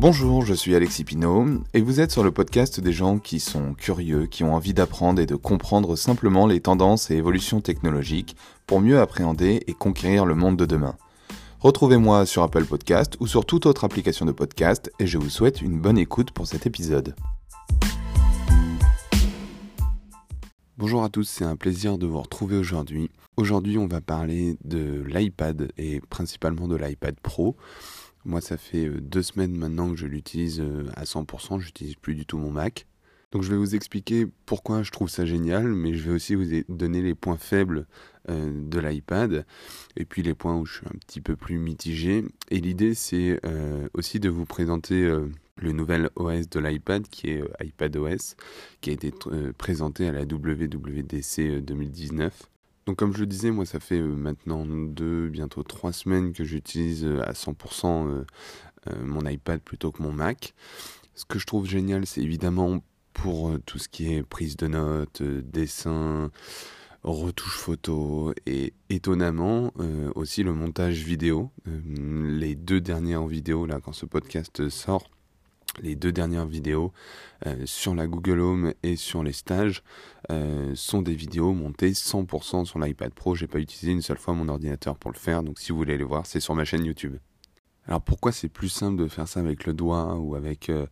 Bonjour, 0.00 0.44
je 0.44 0.54
suis 0.54 0.74
Alexis 0.74 1.04
Pinault 1.04 1.62
et 1.72 1.80
vous 1.80 2.00
êtes 2.00 2.10
sur 2.10 2.24
le 2.24 2.32
podcast 2.32 2.80
des 2.80 2.92
gens 2.92 3.18
qui 3.18 3.38
sont 3.38 3.74
curieux, 3.74 4.26
qui 4.26 4.42
ont 4.42 4.54
envie 4.54 4.74
d'apprendre 4.74 5.22
et 5.22 5.26
de 5.26 5.36
comprendre 5.36 5.96
simplement 5.96 6.46
les 6.46 6.60
tendances 6.60 7.10
et 7.10 7.14
évolutions 7.14 7.60
technologiques 7.60 8.36
pour 8.66 8.80
mieux 8.80 8.98
appréhender 9.00 9.62
et 9.66 9.72
conquérir 9.72 10.26
le 10.26 10.34
monde 10.34 10.56
de 10.56 10.66
demain. 10.66 10.96
Retrouvez-moi 11.60 12.26
sur 12.26 12.42
Apple 12.42 12.64
Podcast 12.64 13.16
ou 13.20 13.26
sur 13.26 13.46
toute 13.46 13.66
autre 13.66 13.84
application 13.84 14.26
de 14.26 14.32
podcast 14.32 14.90
et 14.98 15.06
je 15.06 15.16
vous 15.16 15.30
souhaite 15.30 15.62
une 15.62 15.80
bonne 15.80 15.96
écoute 15.96 16.32
pour 16.32 16.48
cet 16.48 16.66
épisode. 16.66 17.14
Bonjour 20.76 21.04
à 21.04 21.08
tous, 21.08 21.22
c'est 21.22 21.44
un 21.44 21.56
plaisir 21.56 21.98
de 21.98 22.06
vous 22.06 22.20
retrouver 22.20 22.56
aujourd'hui. 22.56 23.10
Aujourd'hui, 23.36 23.78
on 23.78 23.86
va 23.86 24.00
parler 24.00 24.56
de 24.64 25.04
l'iPad 25.06 25.72
et 25.78 26.00
principalement 26.10 26.66
de 26.66 26.74
l'iPad 26.74 27.14
Pro. 27.20 27.56
Moi, 28.24 28.40
ça 28.40 28.56
fait 28.56 28.86
euh, 28.86 29.00
deux 29.00 29.22
semaines 29.22 29.54
maintenant 29.54 29.90
que 29.90 29.96
je 29.96 30.06
l'utilise 30.06 30.60
euh, 30.60 30.86
à 30.96 31.04
100%, 31.04 31.60
j'utilise 31.60 31.96
plus 31.96 32.14
du 32.14 32.24
tout 32.24 32.38
mon 32.38 32.50
Mac. 32.50 32.86
Donc 33.32 33.42
je 33.42 33.50
vais 33.50 33.56
vous 33.56 33.74
expliquer 33.74 34.28
pourquoi 34.46 34.82
je 34.82 34.92
trouve 34.92 35.10
ça 35.10 35.26
génial, 35.26 35.66
mais 35.66 35.94
je 35.94 36.08
vais 36.08 36.14
aussi 36.14 36.36
vous 36.36 36.44
donner 36.68 37.02
les 37.02 37.16
points 37.16 37.36
faibles 37.36 37.86
euh, 38.30 38.52
de 38.54 38.78
l'iPad 38.78 39.44
et 39.96 40.04
puis 40.04 40.22
les 40.22 40.34
points 40.34 40.56
où 40.56 40.64
je 40.64 40.74
suis 40.74 40.86
un 40.86 40.96
petit 41.00 41.20
peu 41.20 41.34
plus 41.34 41.58
mitigé. 41.58 42.24
Et 42.50 42.60
l'idée 42.60 42.94
c'est 42.94 43.40
aussi 43.92 44.20
de 44.20 44.28
vous 44.28 44.44
présenter 44.44 45.12
le 45.56 45.72
nouvel 45.72 46.10
OS 46.14 46.48
de 46.48 46.60
l'iPad 46.60 47.08
qui 47.08 47.30
est 47.30 47.42
iPadOS, 47.60 48.36
qui 48.80 48.90
a 48.90 48.92
été 48.92 49.12
présenté 49.58 50.06
à 50.06 50.12
la 50.12 50.22
WWDC 50.22 51.60
2019. 51.60 52.53
Donc 52.86 52.96
comme 52.96 53.14
je 53.14 53.20
le 53.20 53.26
disais, 53.26 53.50
moi 53.50 53.64
ça 53.64 53.80
fait 53.80 53.98
euh, 53.98 54.14
maintenant 54.14 54.66
deux, 54.66 55.28
bientôt 55.28 55.62
trois 55.62 55.92
semaines 55.92 56.32
que 56.32 56.44
j'utilise 56.44 57.04
euh, 57.04 57.22
à 57.26 57.32
100% 57.32 58.08
euh, 58.08 58.24
mon 59.02 59.26
iPad 59.26 59.60
plutôt 59.60 59.90
que 59.90 60.02
mon 60.02 60.12
Mac. 60.12 60.54
Ce 61.14 61.24
que 61.24 61.38
je 61.38 61.46
trouve 61.46 61.66
génial, 61.66 62.06
c'est 62.06 62.20
évidemment 62.20 62.82
pour 63.14 63.56
tout 63.64 63.78
ce 63.78 63.88
qui 63.88 64.12
est 64.12 64.22
prise 64.22 64.56
de 64.56 64.66
notes, 64.66 65.22
dessin, 65.22 66.30
retouche 67.04 67.56
photo 67.56 68.34
et 68.44 68.74
étonnamment 68.90 69.72
aussi 70.16 70.42
le 70.42 70.52
montage 70.52 71.04
vidéo. 71.04 71.52
les 71.64 72.56
deux 72.56 72.80
dernières 72.80 73.26
vidéos 73.26 73.64
là 73.66 73.80
quand 73.80 73.92
ce 73.92 74.06
podcast 74.06 74.68
sort 74.68 75.08
les 75.80 75.96
deux 75.96 76.12
dernières 76.12 76.46
vidéos 76.46 76.92
euh, 77.46 77.56
sur 77.66 77.94
la 77.94 78.06
Google 78.06 78.40
Home 78.40 78.74
et 78.82 78.96
sur 78.96 79.22
les 79.22 79.32
stages 79.32 79.82
euh, 80.30 80.72
sont 80.74 81.02
des 81.02 81.14
vidéos 81.14 81.52
montées 81.52 81.92
100% 81.92 82.64
sur 82.64 82.78
l'iPad 82.78 83.12
Pro. 83.12 83.34
J'ai 83.34 83.46
pas 83.46 83.58
utilisé 83.58 83.92
une 83.92 84.02
seule 84.02 84.18
fois 84.18 84.34
mon 84.34 84.48
ordinateur 84.48 84.96
pour 84.96 85.12
le 85.12 85.18
faire, 85.18 85.42
donc 85.42 85.58
si 85.58 85.72
vous 85.72 85.78
voulez 85.78 85.98
les 85.98 86.04
voir, 86.04 86.26
c'est 86.26 86.40
sur 86.40 86.54
ma 86.54 86.64
chaîne 86.64 86.84
YouTube. 86.84 87.16
Alors 87.86 88.00
pourquoi 88.00 88.32
c'est 88.32 88.48
plus 88.48 88.70
simple 88.70 89.02
de 89.02 89.08
faire 89.08 89.28
ça 89.28 89.40
avec 89.40 89.66
le 89.66 89.74
doigt 89.74 90.16
ou 90.16 90.34
avec, 90.34 90.70
euh, 90.70 90.86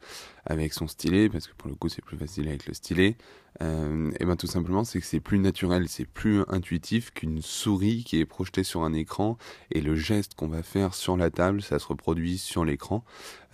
avec 0.44 0.72
son 0.74 0.86
stylet? 0.86 1.28
Parce 1.28 1.46
que 1.46 1.54
pour 1.54 1.68
le 1.68 1.74
coup 1.74 1.88
c'est 1.88 2.04
plus 2.04 2.18
facile 2.18 2.48
avec 2.48 2.66
le 2.66 2.74
stylet. 2.74 3.16
Euh, 3.60 4.10
et 4.18 4.24
bien 4.24 4.36
tout 4.36 4.46
simplement 4.46 4.82
c'est 4.82 4.98
que 5.00 5.06
c'est 5.06 5.20
plus 5.20 5.38
naturel, 5.38 5.88
c'est 5.88 6.06
plus 6.06 6.42
intuitif 6.48 7.12
qu'une 7.12 7.42
souris 7.42 8.02
qui 8.02 8.18
est 8.18 8.24
projetée 8.24 8.64
sur 8.64 8.82
un 8.82 8.94
écran 8.94 9.36
et 9.70 9.82
le 9.82 9.94
geste 9.94 10.34
qu'on 10.34 10.48
va 10.48 10.62
faire 10.62 10.94
sur 10.94 11.18
la 11.18 11.30
table, 11.30 11.60
ça 11.60 11.78
se 11.78 11.86
reproduit 11.86 12.38
sur 12.38 12.64
l'écran. 12.64 13.04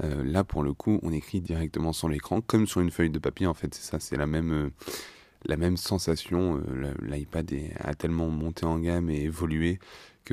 Euh, 0.02 0.22
là 0.24 0.44
pour 0.44 0.62
le 0.62 0.72
coup 0.72 1.00
on 1.02 1.12
écrit 1.12 1.40
directement 1.40 1.92
sur 1.92 2.08
l'écran 2.08 2.40
comme 2.40 2.66
sur 2.66 2.80
une 2.80 2.92
feuille 2.92 3.10
de 3.10 3.18
papier 3.18 3.46
en 3.46 3.54
fait, 3.54 3.74
c'est 3.74 3.88
ça, 3.88 4.00
c'est 4.00 4.16
la 4.16 4.26
même... 4.26 4.52
Euh, 4.52 4.70
la 5.44 5.56
même 5.56 5.76
sensation, 5.76 6.60
l'iPad 7.00 7.48
a 7.78 7.94
tellement 7.94 8.28
monté 8.28 8.66
en 8.66 8.76
gamme 8.80 9.08
et 9.08 9.22
évolué 9.22 9.78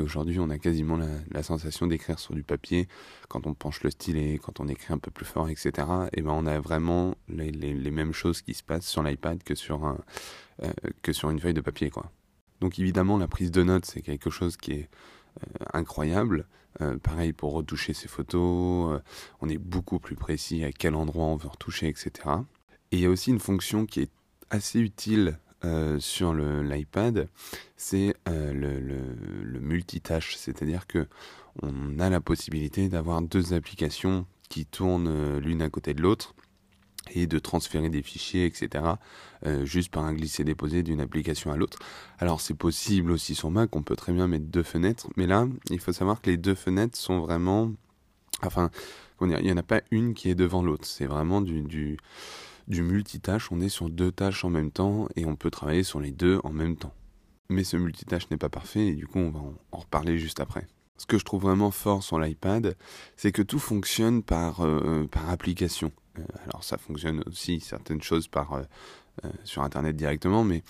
Aujourd'hui, 0.02 0.40
on 0.40 0.50
a 0.50 0.58
quasiment 0.58 0.98
la, 1.32 1.44
sensation 1.44 1.88
d'écrire 1.88 2.20
sur 2.20 2.34
du 2.34 2.44
papier 2.44 2.88
quand 3.30 3.48
on 3.48 3.54
penche 3.54 3.84
le 3.84 3.90
stylet, 3.90 4.40
quand 4.42 4.60
on 4.60 4.68
écrit 4.68 4.94
un 4.94 4.98
peu 4.98 5.12
plus 5.12 5.26
fort, 5.26 5.50
etc. 5.50 5.72
Et 6.14 6.22
ben 6.22 6.32
on 6.32 6.46
a 6.46 6.60
vraiment 6.60 7.16
les, 7.28 7.52
mêmes 7.92 8.14
choses 8.14 8.42
qui 8.42 8.54
se 8.54 8.64
passent 8.64 8.88
sur 8.88 9.04
l'iPad 9.04 9.44
que 9.44 9.56
sur 9.56 9.86
un, 9.86 9.98
euh, 10.64 10.72
que 11.02 11.14
sur 11.14 11.30
une 11.30 11.40
feuille 11.40 11.54
de 11.54 11.62
papier, 11.62 11.90
quoi. 11.90 12.12
Donc 12.62 12.80
évidemment, 12.80 13.18
la 13.18 13.28
prise 13.28 13.52
de 13.52 13.64
notes, 13.64 13.86
c'est 13.86 14.02
quelque 14.02 14.30
chose 14.30 14.58
qui 14.58 14.72
est 14.74 14.90
euh, 15.44 15.66
incroyable. 15.74 16.48
Euh, 16.82 16.98
pareil 16.98 17.32
pour 17.32 17.54
retoucher 17.54 17.94
ses 17.94 18.10
photos, 18.10 19.00
on 19.40 19.50
est 19.50 19.58
beaucoup 19.58 20.00
plus 20.00 20.16
précis 20.16 20.64
à 20.66 20.72
quel 20.72 20.96
endroit 20.96 21.26
on 21.26 21.38
veut 21.38 21.48
retoucher, 21.48 21.88
etc. 21.88 22.12
Et 22.92 22.98
il 22.98 23.00
y 23.00 23.06
a 23.06 23.10
aussi 23.10 23.30
une 23.32 23.40
fonction 23.40 23.86
qui 23.86 24.02
est 24.02 24.12
assez 24.50 24.80
utile 24.80 25.40
euh, 25.66 26.00
sur 26.00 26.34
l'iPad, 26.34 27.28
c'est 27.76 28.16
euh, 28.30 28.54
le, 28.54 29.60
multitâche, 29.60 30.36
c'est-à-dire 30.36 30.86
que 30.86 31.08
on 31.64 32.00
a 32.00 32.10
la 32.10 32.22
possibilité 32.22 32.88
d'avoir 32.88 33.22
deux 33.22 33.54
applications 33.54 34.28
qui 34.48 34.66
tournent 34.66 35.08
euh, 35.08 35.40
l'une 35.40 35.64
à 35.64 35.70
côté 35.70 35.94
de 35.96 36.02
l'autre 36.02 36.36
et 37.12 37.26
de 37.26 37.40
transférer 37.40 37.90
des 37.90 38.02
fichiers, 38.02 38.46
etc., 38.46 38.84
juste 39.62 39.92
par 39.92 40.04
un 40.06 40.14
glisser-déposer 40.14 40.82
d'une 40.82 41.00
application 41.00 41.52
à 41.52 41.56
l'autre. 41.56 41.78
Alors 42.18 42.42
c'est 42.42 42.56
possible 42.56 43.12
aussi 43.12 43.36
sur 43.36 43.52
Mac, 43.52 43.76
on 43.76 43.84
peut 43.84 43.96
très 43.96 44.12
bien 44.12 44.28
mettre 44.28 44.46
deux 44.46 44.64
fenêtres, 44.64 45.08
mais 45.16 45.28
là, 45.28 45.48
il 45.70 45.80
faut 45.80 45.94
savoir 45.94 46.20
que 46.20 46.32
les 46.32 46.38
deux 46.38 46.56
fenêtres 46.56 46.98
sont 46.98 47.20
vraiment... 47.20 47.72
Enfin, 48.42 48.72
il 49.22 49.28
n'y 49.28 49.52
en 49.52 49.58
a 49.58 49.64
pas 49.64 49.82
une 49.92 50.16
qui 50.16 50.32
est 50.32 50.36
devant 50.36 50.64
l'autre, 50.64 50.86
c'est 50.88 51.06
vraiment 51.06 51.42
du 51.42 51.62
du 51.62 51.98
multitâche, 52.68 53.52
on 53.52 53.62
est 53.62 53.70
sur 53.70 53.90
deux 53.90 54.12
tâches 54.12 54.44
en 54.44 54.50
même 54.50 54.72
temps 54.72 55.08
et 55.16 55.26
on 55.26 55.36
peut 55.36 55.52
travailler 55.52 55.84
sur 55.84 56.00
les 56.00 56.12
deux 56.12 56.40
en 56.44 56.52
même 56.52 56.76
temps. 56.76 56.94
Mais 57.50 57.64
ce 57.64 57.78
multitâche 57.78 58.30
n'est 58.32 58.38
pas 58.38 58.50
parfait 58.50 58.88
et 58.88 58.96
du 58.96 59.08
coup 59.08 59.20
on 59.20 59.30
va 59.30 59.40
en, 59.72 59.78
reparler 59.78 60.18
juste 60.18 60.40
après. 60.40 60.68
Ce 60.98 61.06
que 61.06 61.18
je 61.18 61.26
trouve 61.26 61.44
vraiment 61.44 61.72
fort 61.72 62.04
sur 62.04 62.20
l'iPad, 62.20 62.76
c'est 63.18 63.32
que 63.32 63.42
tout 63.42 63.60
fonctionne 63.60 64.24
par, 64.24 64.62
euh, 64.62 65.08
application. 65.28 65.92
Euh, 66.18 66.24
alors 66.46 66.64
ça 66.64 66.78
fonctionne 66.78 67.22
aussi 67.28 67.60
certaines 67.60 68.02
choses 68.02 68.28
par, 68.28 68.54
euh, 68.54 68.64
sur 69.44 69.62
Internet 69.62 69.96
directement, 69.96 70.44
mais 70.44 70.64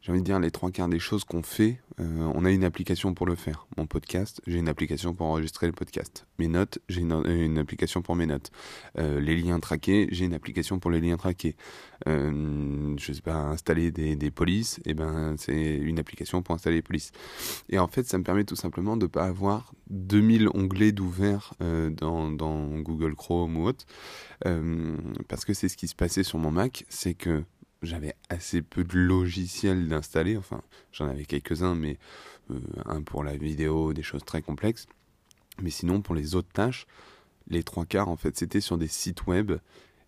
j'ai 0.00 0.12
envie 0.12 0.20
de 0.20 0.24
dire, 0.26 0.38
les 0.38 0.52
trois 0.52 0.70
quarts 0.70 0.88
des 0.88 1.00
choses 1.00 1.24
qu'on 1.24 1.42
fait, 1.42 1.80
euh, 1.98 2.30
on 2.34 2.44
a 2.44 2.50
une 2.50 2.62
application 2.62 3.14
pour 3.14 3.26
le 3.26 3.34
faire. 3.34 3.66
Mon 3.76 3.86
podcast, 3.86 4.40
j'ai 4.46 4.58
une 4.58 4.68
application 4.68 5.12
pour 5.12 5.26
enregistrer 5.26 5.66
le 5.66 5.72
podcast. 5.72 6.24
Mes 6.38 6.46
notes, 6.46 6.78
j'ai 6.88 7.00
une, 7.00 7.58
application 7.58 8.00
pour 8.00 8.14
mes 8.14 8.26
notes. 8.26 8.52
Euh, 8.96 9.20
les 9.20 9.36
liens 9.36 9.58
traqués, 9.58 10.06
j'ai 10.12 10.24
une 10.24 10.34
application 10.34 10.78
pour 10.78 10.92
les 10.92 11.00
liens 11.00 11.16
traqués. 11.16 11.56
Euh, 12.06 12.94
je 12.96 13.12
sais 13.12 13.22
pas, 13.22 13.34
installer 13.34 13.90
des, 13.90 14.30
polices, 14.30 14.78
eh 14.84 14.94
ben 14.94 15.34
c'est 15.36 15.76
une 15.76 15.98
application 15.98 16.42
pour 16.42 16.54
installer 16.54 16.76
les 16.76 16.82
polices. 16.82 17.10
Et 17.68 17.80
en 17.80 17.88
fait, 17.88 18.06
ça 18.06 18.18
me 18.18 18.22
permet 18.22 18.44
tout 18.44 18.56
simplement 18.56 18.96
de 18.96 19.06
ne 19.06 19.10
pas 19.10 19.24
avoir 19.24 19.72
2000 19.90 20.48
onglets 20.54 20.92
d'ouvert 20.92 21.54
dans, 21.60 22.30
dans 22.30 22.78
Google 22.78 23.16
Chrome 23.16 23.56
ou 23.56 23.66
autre. 23.66 23.84
parce 25.26 25.44
que 25.44 25.54
c'est 25.54 25.68
ce 25.68 25.76
qui 25.76 25.88
se 25.88 25.96
passait 25.96 26.22
sur 26.22 26.38
mon 26.38 26.52
Mac, 26.52 26.84
c'est 26.88 27.14
que 27.14 27.42
j'avais 27.82 28.14
assez 28.28 28.62
peu 28.62 28.84
de 28.84 28.98
logiciels 28.98 29.88
d'installer, 29.88 30.36
enfin 30.36 30.62
j'en 30.92 31.08
avais 31.08 31.24
quelques-uns, 31.24 31.74
mais 31.74 31.98
euh, 32.50 32.60
un 32.86 33.02
pour 33.02 33.24
la 33.24 33.36
vidéo, 33.36 33.92
des 33.92 34.02
choses 34.02 34.24
très 34.24 34.42
complexes. 34.42 34.86
Mais 35.62 35.70
sinon, 35.70 36.02
pour 36.02 36.14
les 36.14 36.34
autres 36.34 36.52
tâches, 36.52 36.86
les 37.48 37.62
trois 37.62 37.84
quarts, 37.84 38.08
en 38.08 38.16
fait, 38.16 38.36
c'était 38.36 38.60
sur 38.60 38.78
des 38.78 38.88
sites 38.88 39.26
web. 39.26 39.52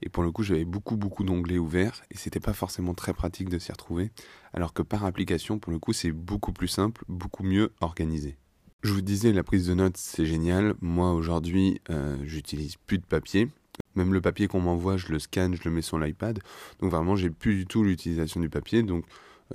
Et 0.03 0.09
pour 0.09 0.23
le 0.23 0.31
coup, 0.31 0.43
j'avais 0.43 0.65
beaucoup, 0.65 0.97
beaucoup 0.97 1.25
d'onglets 1.25 1.59
ouverts 1.59 2.03
et 2.11 2.17
c'était 2.17 2.41
pas 2.41 2.55
forcément 2.55 2.95
très 2.95 3.13
pratique 3.13 3.51
de 3.51 3.59
s'y 3.59 3.71
retrouver. 3.71 4.11
Alors 4.55 4.73
que 4.73 4.83
par 4.83 5.05
application, 5.05 5.59
pour 5.59 5.73
le 5.73 5.79
coup, 5.79 5.93
c'est 5.93 6.13
beaucoup 6.13 6.53
plus 6.53 6.69
simple, 6.69 7.05
beaucoup 7.09 7.43
mieux 7.43 7.73
organisé. 7.81 8.39
Je 8.83 8.95
vous 8.95 9.03
disais, 9.03 9.31
la 9.33 9.43
prise 9.43 9.67
de 9.67 9.75
notes, 9.75 9.99
c'est 9.99 10.25
génial. 10.25 10.75
Moi, 10.81 11.13
aujourd'hui, 11.13 11.83
euh, 11.91 12.17
j'utilise 12.25 12.77
plus 12.77 12.97
de 12.97 13.05
papier. 13.05 13.49
Même 13.97 14.13
le 14.15 14.21
papier 14.21 14.47
qu'on 14.47 14.61
m'envoie, 14.61 14.97
je 14.97 15.09
le 15.09 15.19
scanne, 15.19 15.55
je 15.57 15.63
le 15.65 15.71
mets 15.71 15.83
sur 15.83 15.99
l'iPad. 15.99 16.39
Donc 16.81 16.91
vraiment, 16.91 17.17
j'ai 17.17 17.31
plus 17.31 17.55
du 17.55 17.67
tout 17.67 17.83
l'utilisation 17.83 18.41
du 18.41 18.49
papier. 18.49 18.83
Donc 18.83 19.05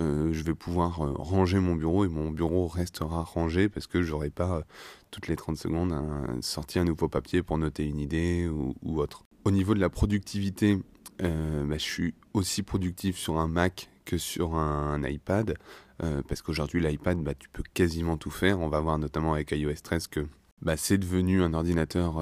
euh, 0.02 0.30
je 0.32 0.42
vais 0.42 0.54
pouvoir 0.54 1.00
euh, 1.00 1.12
ranger 1.16 1.58
mon 1.58 1.74
bureau 1.74 2.04
et 2.04 2.08
mon 2.08 2.30
bureau 2.30 2.66
restera 2.66 3.22
rangé 3.22 3.70
parce 3.70 3.86
que 3.86 4.02
j'aurai 4.02 4.28
pas 4.28 4.58
euh, 4.58 4.62
toutes 5.10 5.26
les 5.26 5.36
30 5.36 5.56
secondes 5.56 5.92
un, 5.92 6.38
sorti 6.42 6.78
un 6.78 6.84
nouveau 6.84 7.08
papier 7.08 7.42
pour 7.42 7.56
noter 7.56 7.86
une 7.86 7.98
idée 7.98 8.46
ou, 8.48 9.00
autre. 9.00 9.24
Au 9.44 9.50
niveau 9.50 9.74
de 9.74 9.80
la 9.80 9.88
productivité, 9.88 10.78
bah, 11.18 11.26
je 11.72 11.76
suis 11.78 12.14
aussi 12.34 12.62
productif 12.62 13.16
sur 13.16 13.38
un 13.38 13.48
Mac 13.48 13.88
que 14.04 14.18
sur 14.18 14.56
un, 14.56 15.02
iPad 15.02 15.56
parce 15.98 16.42
qu'aujourd'hui 16.42 16.80
l'iPad, 16.82 17.22
bah, 17.22 17.34
tu 17.34 17.48
peux 17.48 17.62
quasiment 17.72 18.16
tout 18.16 18.30
faire. 18.30 18.60
On 18.60 18.68
va 18.68 18.80
voir 18.80 18.98
notamment 18.98 19.34
avec 19.34 19.52
iOS 19.52 19.72
13 19.82 20.08
que 20.08 20.26
bah, 20.62 20.76
c'est 20.76 20.98
devenu 20.98 21.42
un 21.42 21.54
ordinateur, 21.54 22.16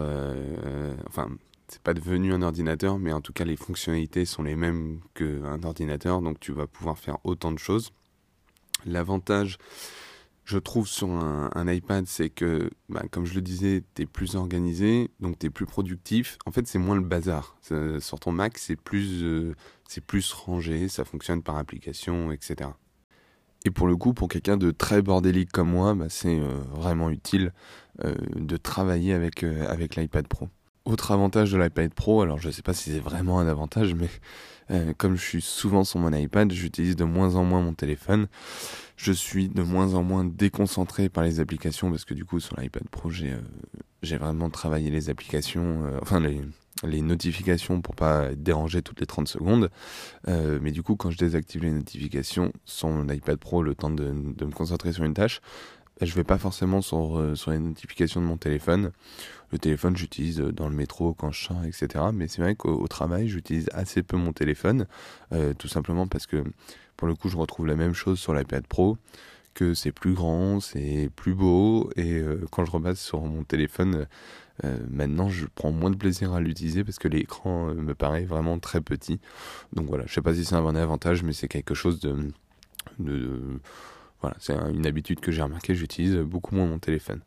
enfin 1.08 1.28
c'est 1.68 1.82
pas 1.82 1.94
devenu 1.94 2.32
un 2.32 2.42
ordinateur, 2.42 2.98
mais 2.98 3.12
en 3.12 3.20
tout 3.20 3.32
cas 3.32 3.44
les 3.44 3.56
fonctionnalités 3.56 4.24
sont 4.24 4.42
les 4.42 4.56
mêmes 4.56 5.00
qu'un 5.14 5.62
ordinateur, 5.62 6.20
donc 6.20 6.40
tu 6.40 6.52
vas 6.52 6.66
pouvoir 6.66 6.98
faire 6.98 7.18
autant 7.24 7.52
de 7.52 7.58
choses. 7.58 7.92
L'avantage, 8.84 9.58
je 10.44 10.58
trouve, 10.58 10.86
sur 10.86 11.08
un, 11.08 11.68
iPad, 11.68 12.04
c'est 12.06 12.28
que, 12.28 12.70
bah, 12.90 13.02
comme 13.10 13.24
je 13.24 13.34
le 13.34 13.40
disais, 13.40 13.82
tu 13.94 14.02
es 14.02 14.06
plus 14.06 14.36
organisé, 14.36 15.10
donc 15.20 15.38
tu 15.38 15.46
es 15.46 15.50
plus 15.50 15.64
productif. 15.64 16.36
En 16.44 16.52
fait, 16.52 16.66
c'est 16.66 16.78
moins 16.78 16.96
le 16.96 17.02
bazar. 17.02 17.56
sur 17.62 18.20
ton 18.20 18.32
Mac, 18.32 18.58
c'est 18.58 18.76
plus, 18.76 19.22
euh, 19.22 19.54
plus 20.06 20.32
rangé, 20.34 20.88
ça 20.88 21.04
fonctionne 21.04 21.42
par 21.42 21.56
application, 21.56 22.30
etc. 22.30 22.70
Et 23.64 23.70
pour 23.70 23.86
le 23.86 23.96
coup, 23.96 24.12
pour 24.12 24.28
quelqu'un 24.28 24.58
de 24.58 24.70
très 24.70 25.00
bordélique 25.00 25.50
comme 25.50 25.70
moi, 25.70 25.94
bah, 25.94 26.06
c'est 26.10 26.38
euh, 26.38 26.60
vraiment 26.72 27.08
utile 27.08 27.54
euh, 28.04 28.14
de 28.34 28.56
travailler 28.58 29.14
avec, 29.14 29.42
avec 29.44 29.96
l'iPad 29.96 30.28
Pro. 30.28 30.50
Autre 30.84 31.12
avantage 31.12 31.50
de 31.50 31.56
l'iPad 31.56 31.94
Pro, 31.94 32.20
alors 32.20 32.38
je 32.38 32.48
ne 32.48 32.52
sais 32.52 32.60
pas 32.60 32.74
si 32.74 32.90
c'est 32.90 33.00
vraiment 33.00 33.40
un 33.40 33.48
avantage, 33.48 33.94
mais 33.94 34.10
euh, 34.70 34.92
comme 34.98 35.16
je 35.16 35.22
suis 35.22 35.40
souvent 35.40 35.82
sur 35.82 35.98
mon 35.98 36.12
iPad, 36.12 36.52
j'utilise 36.52 36.94
de 36.94 37.04
moins 37.04 37.36
en 37.36 37.44
moins 37.44 37.62
mon 37.62 37.72
téléphone. 37.72 38.26
Je 38.98 39.10
suis 39.10 39.48
de 39.48 39.62
moins 39.62 39.94
en 39.94 40.02
moins 40.02 40.26
déconcentré 40.26 41.08
par 41.08 41.24
les 41.24 41.40
applications 41.40 41.90
parce 41.90 42.04
que 42.04 42.12
du 42.12 42.26
coup 42.26 42.38
sur 42.38 42.60
l'iPad 42.60 42.86
Pro 42.90 43.08
j'ai 43.08 43.32
euh, 43.32 44.18
vraiment 44.18 44.50
travaillé 44.50 44.90
les 44.90 45.08
applications, 45.08 45.86
euh, 45.86 45.98
enfin 46.02 46.20
les, 46.20 46.42
les 46.82 47.00
notifications 47.00 47.80
pour 47.80 47.94
pas 47.94 48.34
déranger 48.34 48.82
toutes 48.82 49.00
les 49.00 49.06
30 49.06 49.26
secondes. 49.26 49.70
mais 50.26 50.70
du 50.70 50.82
coup, 50.82 50.96
quand 50.96 51.10
je 51.10 51.16
désactive 51.16 51.62
les 51.62 51.72
notifications 51.72 52.52
sur 52.66 52.88
mon 52.88 53.08
iPad 53.08 53.38
Pro, 53.38 53.62
le 53.62 53.74
temps 53.74 53.90
de, 53.90 54.12
de 54.12 54.44
me 54.44 54.52
concentrer 54.52 54.92
sur 54.92 55.04
une 55.04 55.14
tâche, 55.14 55.40
je 56.00 56.14
vais 56.14 56.24
pas 56.24 56.38
forcément 56.38 56.80
sur, 56.80 57.18
euh, 57.18 57.34
sur 57.34 57.50
les 57.50 57.58
notifications 57.58 58.20
de 58.20 58.26
mon 58.26 58.36
téléphone. 58.36 58.90
Le 59.52 59.58
téléphone, 59.58 59.96
j'utilise 59.96 60.40
euh, 60.40 60.52
dans 60.52 60.68
le 60.68 60.74
métro, 60.74 61.14
quand 61.14 61.30
je 61.30 61.44
sors, 61.44 61.64
etc. 61.64 62.06
Mais 62.12 62.28
c'est 62.28 62.42
vrai 62.42 62.56
qu'au 62.56 62.86
travail, 62.88 63.28
j'utilise 63.28 63.68
assez 63.72 64.02
peu 64.02 64.16
mon 64.16 64.32
téléphone, 64.32 64.86
euh, 65.32 65.54
tout 65.54 65.68
simplement 65.68 66.06
parce 66.06 66.26
que 66.26 66.44
pour 66.96 67.08
le 67.08 67.14
coup, 67.14 67.28
je 67.28 67.36
retrouve 67.36 67.66
la 67.66 67.76
même 67.76 67.94
chose 67.94 68.18
sur 68.18 68.34
l'iPad 68.34 68.66
Pro, 68.66 68.98
que 69.54 69.74
c'est 69.74 69.92
plus 69.92 70.14
grand, 70.14 70.60
c'est 70.60 71.10
plus 71.14 71.34
beau, 71.34 71.90
et 71.96 72.22
quand 72.50 72.64
je 72.64 72.70
repasse 72.70 73.00
sur 73.00 73.20
mon 73.20 73.42
téléphone, 73.44 74.06
maintenant, 74.88 75.28
je 75.28 75.46
prends 75.54 75.72
moins 75.72 75.90
de 75.90 75.96
plaisir 75.96 76.32
à 76.32 76.40
l'utiliser 76.40 76.84
parce 76.84 77.00
que 77.00 77.08
l'écran 77.08 77.74
me 77.74 77.94
paraît 77.94 78.24
vraiment 78.24 78.60
très 78.60 78.80
petit. 78.80 79.20
Donc 79.72 79.86
voilà, 79.88 80.04
je 80.06 80.14
sais 80.14 80.22
pas 80.22 80.34
si 80.34 80.44
c'est 80.44 80.54
un 80.54 80.62
bon 80.62 80.76
avantage, 80.76 81.24
mais 81.24 81.32
c'est 81.32 81.48
quelque 81.48 81.74
chose 81.74 81.98
de, 81.98 82.16
de 83.00 83.60
voilà, 84.24 84.36
c'est 84.40 84.54
une 84.54 84.86
habitude 84.86 85.20
que 85.20 85.30
j'ai 85.30 85.42
remarqué, 85.42 85.74
j'utilise 85.74 86.16
beaucoup 86.16 86.54
moins 86.54 86.66
mon 86.66 86.78
téléphone. 86.78 87.20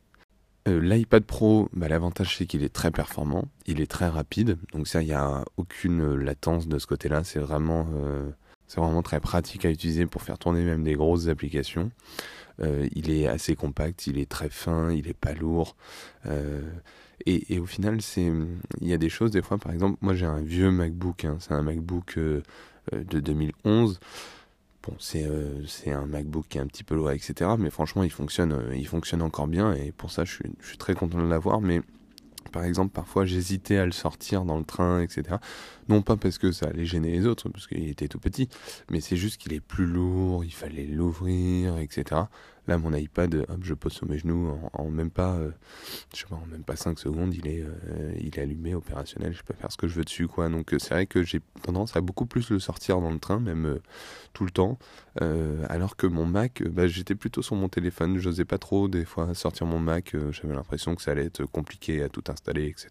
Euh, 0.67 0.81
L'iPad 0.81 1.23
Pro, 1.23 1.69
bah, 1.73 1.87
l'avantage 1.87 2.35
c'est 2.35 2.47
qu'il 2.47 2.63
est 2.63 2.73
très 2.73 2.89
performant, 2.89 3.45
il 3.67 3.81
est 3.81 3.89
très 3.89 4.07
rapide, 4.07 4.57
donc 4.73 4.87
ça, 4.87 5.03
il 5.03 5.05
n'y 5.05 5.13
a 5.13 5.45
aucune 5.57 6.15
latence 6.15 6.67
de 6.67 6.79
ce 6.79 6.87
côté-là, 6.87 7.23
c'est 7.23 7.37
vraiment, 7.37 7.87
euh, 7.93 8.31
vraiment 8.75 9.03
très 9.03 9.19
pratique 9.19 9.63
à 9.63 9.69
utiliser 9.69 10.07
pour 10.07 10.23
faire 10.23 10.39
tourner 10.39 10.63
même 10.63 10.83
des 10.83 10.95
grosses 10.95 11.27
applications. 11.27 11.91
Euh, 12.61 12.87
il 12.95 13.11
est 13.11 13.27
assez 13.27 13.55
compact, 13.55 14.07
il 14.07 14.17
est 14.17 14.27
très 14.27 14.49
fin, 14.49 14.91
il 14.91 15.07
est 15.07 15.13
pas 15.13 15.33
lourd. 15.33 15.75
Et, 17.25 17.53
et, 17.53 17.59
au 17.59 17.67
final, 17.67 18.01
c'est, 18.01 18.31
il 18.81 18.87
y 18.87 18.93
a 18.93 18.97
des 18.97 19.09
choses, 19.09 19.29
des 19.31 19.43
fois, 19.43 19.59
par 19.59 19.71
exemple, 19.71 19.97
moi 20.01 20.15
j'ai 20.15 20.25
un 20.25 20.41
vieux 20.41 20.71
MacBook, 20.71 21.25
hein, 21.25 21.37
c'est 21.39 21.53
un 21.53 21.61
MacBook 21.61 22.17
de 22.17 23.19
2011. 23.19 23.99
Bon, 24.87 24.95
euh, 25.15 25.63
c'est 25.67 25.91
un 25.91 26.05
MacBook 26.05 26.45
qui 26.47 26.57
est 26.57 26.61
un 26.61 26.67
petit 26.67 26.83
peu 26.83 26.95
lourd, 26.95 27.11
etc. 27.11 27.51
Mais 27.59 27.69
franchement, 27.69 28.03
il 28.03 28.11
fonctionne, 28.11 28.53
euh, 28.53 28.75
il 28.75 28.87
fonctionne 28.87 29.21
encore 29.21 29.47
bien 29.47 29.73
et 29.73 29.91
pour 29.91 30.11
ça, 30.11 30.23
je 30.23 30.33
suis, 30.33 30.45
je 30.61 30.67
suis 30.67 30.77
très 30.77 30.93
content 30.93 31.17
de 31.19 31.27
l'avoir. 31.27 31.59
Mais 31.59 31.81
par 32.51 32.63
exemple, 32.63 32.93
parfois 32.93 33.25
j'hésitais 33.25 33.77
à 33.77 33.85
le 33.85 33.91
sortir 33.91 34.45
dans 34.45 34.57
le 34.57 34.63
train, 34.63 35.01
etc. 35.01 35.37
Non 35.89 36.01
pas 36.01 36.15
parce 36.15 36.37
que 36.37 36.51
ça 36.51 36.67
allait 36.67 36.85
gêner 36.85 37.11
les 37.11 37.25
autres, 37.27 37.49
parce 37.49 37.67
qu'il 37.67 37.89
était 37.89 38.07
tout 38.07 38.19
petit, 38.19 38.47
mais 38.89 39.01
c'est 39.01 39.17
juste 39.17 39.41
qu'il 39.41 39.53
est 39.53 39.59
plus 39.59 39.85
lourd, 39.85 40.45
il 40.45 40.53
fallait 40.53 40.85
l'ouvrir, 40.85 41.77
etc. 41.77 42.21
Là, 42.67 42.77
mon 42.77 42.93
iPad, 42.93 43.45
hop, 43.47 43.59
je 43.61 43.73
pose 43.73 43.93
sur 43.93 44.07
mes 44.07 44.17
genoux 44.17 44.59
en, 44.73 44.89
même 44.89 45.09
pas, 45.09 45.35
euh, 45.35 45.51
je 46.13 46.25
pas, 46.25 46.35
en 46.35 46.45
même 46.47 46.63
pas 46.63 46.75
5 46.75 46.99
secondes, 46.99 47.33
il 47.33 47.47
est, 47.47 47.61
euh, 47.63 48.13
il 48.19 48.27
est 48.27 48.39
allumé, 48.39 48.75
opérationnel, 48.75 49.33
je 49.33 49.41
peux 49.41 49.53
faire 49.53 49.71
ce 49.71 49.77
que 49.77 49.87
je 49.87 49.95
veux 49.95 50.03
dessus, 50.03 50.27
quoi. 50.27 50.49
Donc 50.49 50.73
euh, 50.73 50.79
c'est 50.79 50.93
vrai 50.93 51.05
que 51.05 51.23
j'ai 51.23 51.41
tendance 51.63 51.95
à 51.95 52.01
beaucoup 52.01 52.25
plus 52.25 52.49
le 52.49 52.59
sortir 52.59 52.99
dans 52.99 53.11
le 53.11 53.19
train, 53.19 53.39
même 53.39 53.79
tout 54.33 54.43
le 54.43 54.51
temps, 54.51 54.77
alors 55.69 55.95
que 55.95 56.07
mon 56.07 56.25
Mac, 56.25 56.61
bah, 56.63 56.87
j'étais 56.87 57.15
plutôt 57.15 57.41
sur 57.41 57.55
mon 57.55 57.69
téléphone, 57.69 58.17
j'osais 58.17 58.45
pas 58.45 58.57
trop 58.57 58.87
des 58.87 59.05
fois 59.05 59.33
sortir 59.33 59.65
mon 59.65 59.79
Mac, 59.79 60.15
j'avais 60.31 60.53
l'impression 60.53 60.95
que 60.95 61.01
ça 61.01 61.11
allait 61.11 61.25
être 61.25 61.45
compliqué 61.45 62.03
à 62.03 62.09
tout 62.09 62.23
installer, 62.27 62.67
etc. 62.67 62.89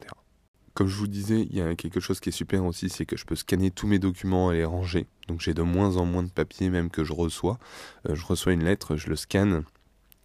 Comme 0.77 0.89
je 0.89 0.97
vous 0.97 1.07
disais, 1.07 1.41
il 1.41 1.57
y 1.57 1.63
a 1.63 1.75
quelque 1.75 2.01
chose 2.01 2.21
qui 2.21 2.29
est 2.29 2.33
super 2.33 2.63
aussi, 2.67 2.91
c'est 2.91 3.07
que 3.07 3.17
je 3.17 3.25
peux 3.25 3.35
scanner 3.35 3.71
tous 3.71 3.87
mes 3.87 3.99
documents 3.99 4.53
et 4.53 4.59
les 4.59 4.67
ranger. 4.67 5.07
Donc 5.27 5.41
j'ai 5.41 5.55
de 5.55 5.63
moins 5.63 5.97
en 5.97 6.05
moins 6.05 6.23
de 6.23 6.29
papier 6.29 6.69
même 6.69 6.91
que 6.91 7.03
je 7.03 7.15
reçois. 7.15 7.59
Euh, 8.07 8.15
je 8.15 8.27
reçois 8.27 8.53
une 8.53 8.63
lettre, 8.63 8.97
je 8.97 9.09
le 9.09 9.17
scanne. 9.17 9.65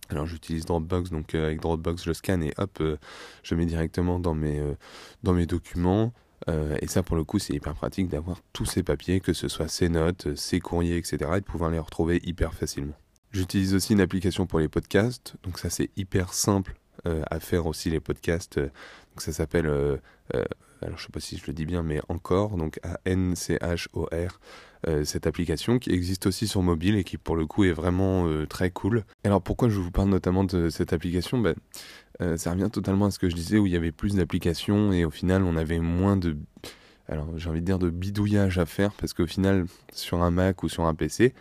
Alors 0.09 0.25
j'utilise 0.25 0.65
Dropbox, 0.65 1.09
donc 1.09 1.35
euh, 1.35 1.45
avec 1.45 1.61
Dropbox 1.61 2.03
je 2.03 2.09
le 2.09 2.13
scanne 2.13 2.43
et 2.43 2.53
hop, 2.57 2.79
euh, 2.81 2.97
je 3.43 3.55
mets 3.55 3.65
directement 3.65 4.19
dans 4.19 4.33
mes, 4.35 4.75
documents. 5.45 6.11
et 6.49 6.87
ça 6.87 7.01
pour 7.01 7.15
le 7.15 7.23
coup 7.23 7.39
c'est 7.39 7.53
hyper 7.53 7.73
pratique 7.73 8.09
d'avoir 8.09 8.41
tous 8.51 8.65
ces 8.65 8.83
papiers, 8.83 9.21
que 9.21 9.31
ce 9.31 9.47
soit 9.47 9.69
ces 9.69 9.87
notes, 9.87 10.35
ces 10.35 10.59
courriers, 10.59 10.97
etc. 10.97 11.31
et 11.37 11.39
de 11.39 11.45
pouvoir 11.45 11.71
les 11.71 11.79
retrouver 11.79 12.19
hyper 12.25 12.53
facilement. 12.53 12.97
J'utilise 13.31 13.73
aussi 13.73 13.93
une 13.93 14.01
application 14.01 14.45
pour 14.47 14.59
les 14.59 14.67
podcasts, 14.67 15.35
donc 15.43 15.59
ça 15.59 15.69
c'est 15.69 15.91
hyper 15.95 16.33
simple 16.33 16.75
à 17.05 17.39
faire 17.39 17.65
aussi 17.65 17.89
les 17.89 18.01
podcasts. 18.01 18.59
Ça 19.21 19.31
s'appelle 19.31 19.67
euh, 19.67 19.97
alors 20.81 20.97
je 20.97 21.03
sais 21.03 21.11
pas 21.11 21.19
si 21.19 21.37
je 21.37 21.45
le 21.47 21.53
dis 21.53 21.65
bien, 21.65 21.83
mais 21.83 22.01
encore, 22.09 22.57
donc 22.57 22.79
A-N-C-H-O-R, 22.83 24.39
euh, 24.87 25.03
cette 25.03 25.27
application 25.27 25.77
qui 25.77 25.91
existe 25.91 26.25
aussi 26.25 26.47
sur 26.47 26.63
mobile 26.63 26.95
et 26.95 27.03
qui 27.03 27.17
pour 27.17 27.35
le 27.35 27.45
coup 27.45 27.65
est 27.65 27.71
vraiment 27.71 28.27
euh, 28.27 28.47
très 28.47 28.71
cool. 28.71 29.03
Alors 29.23 29.41
pourquoi 29.41 29.69
je 29.69 29.79
vous 29.79 29.91
parle 29.91 30.09
notamment 30.09 30.43
de 30.43 30.69
cette 30.69 30.91
application? 30.91 31.37
Ben, 31.37 31.55
Ça 32.37 32.51
revient 32.51 32.69
totalement 32.71 33.05
à 33.05 33.11
ce 33.11 33.19
que 33.19 33.29
je 33.29 33.35
disais 33.35 33.59
où 33.59 33.67
il 33.67 33.73
y 33.73 33.75
avait 33.75 33.91
plus 33.91 34.15
d'applications 34.15 34.91
et 34.91 35.05
au 35.05 35.11
final 35.11 35.43
on 35.43 35.55
avait 35.55 35.79
moins 35.79 36.17
de... 36.17 36.35
Alors 37.07 37.27
j'ai 37.37 37.49
envie 37.49 37.61
de 37.61 37.65
dire 37.65 37.79
de 37.79 37.89
bidouillage 37.89 38.57
à 38.57 38.65
faire 38.65 38.91
parce 38.93 39.13
qu'au 39.13 39.27
final 39.27 39.65
sur 39.91 40.23
un 40.23 40.31
Mac 40.31 40.63
ou 40.63 40.69
sur 40.69 40.85
un 40.85 40.95
PC 40.95 41.33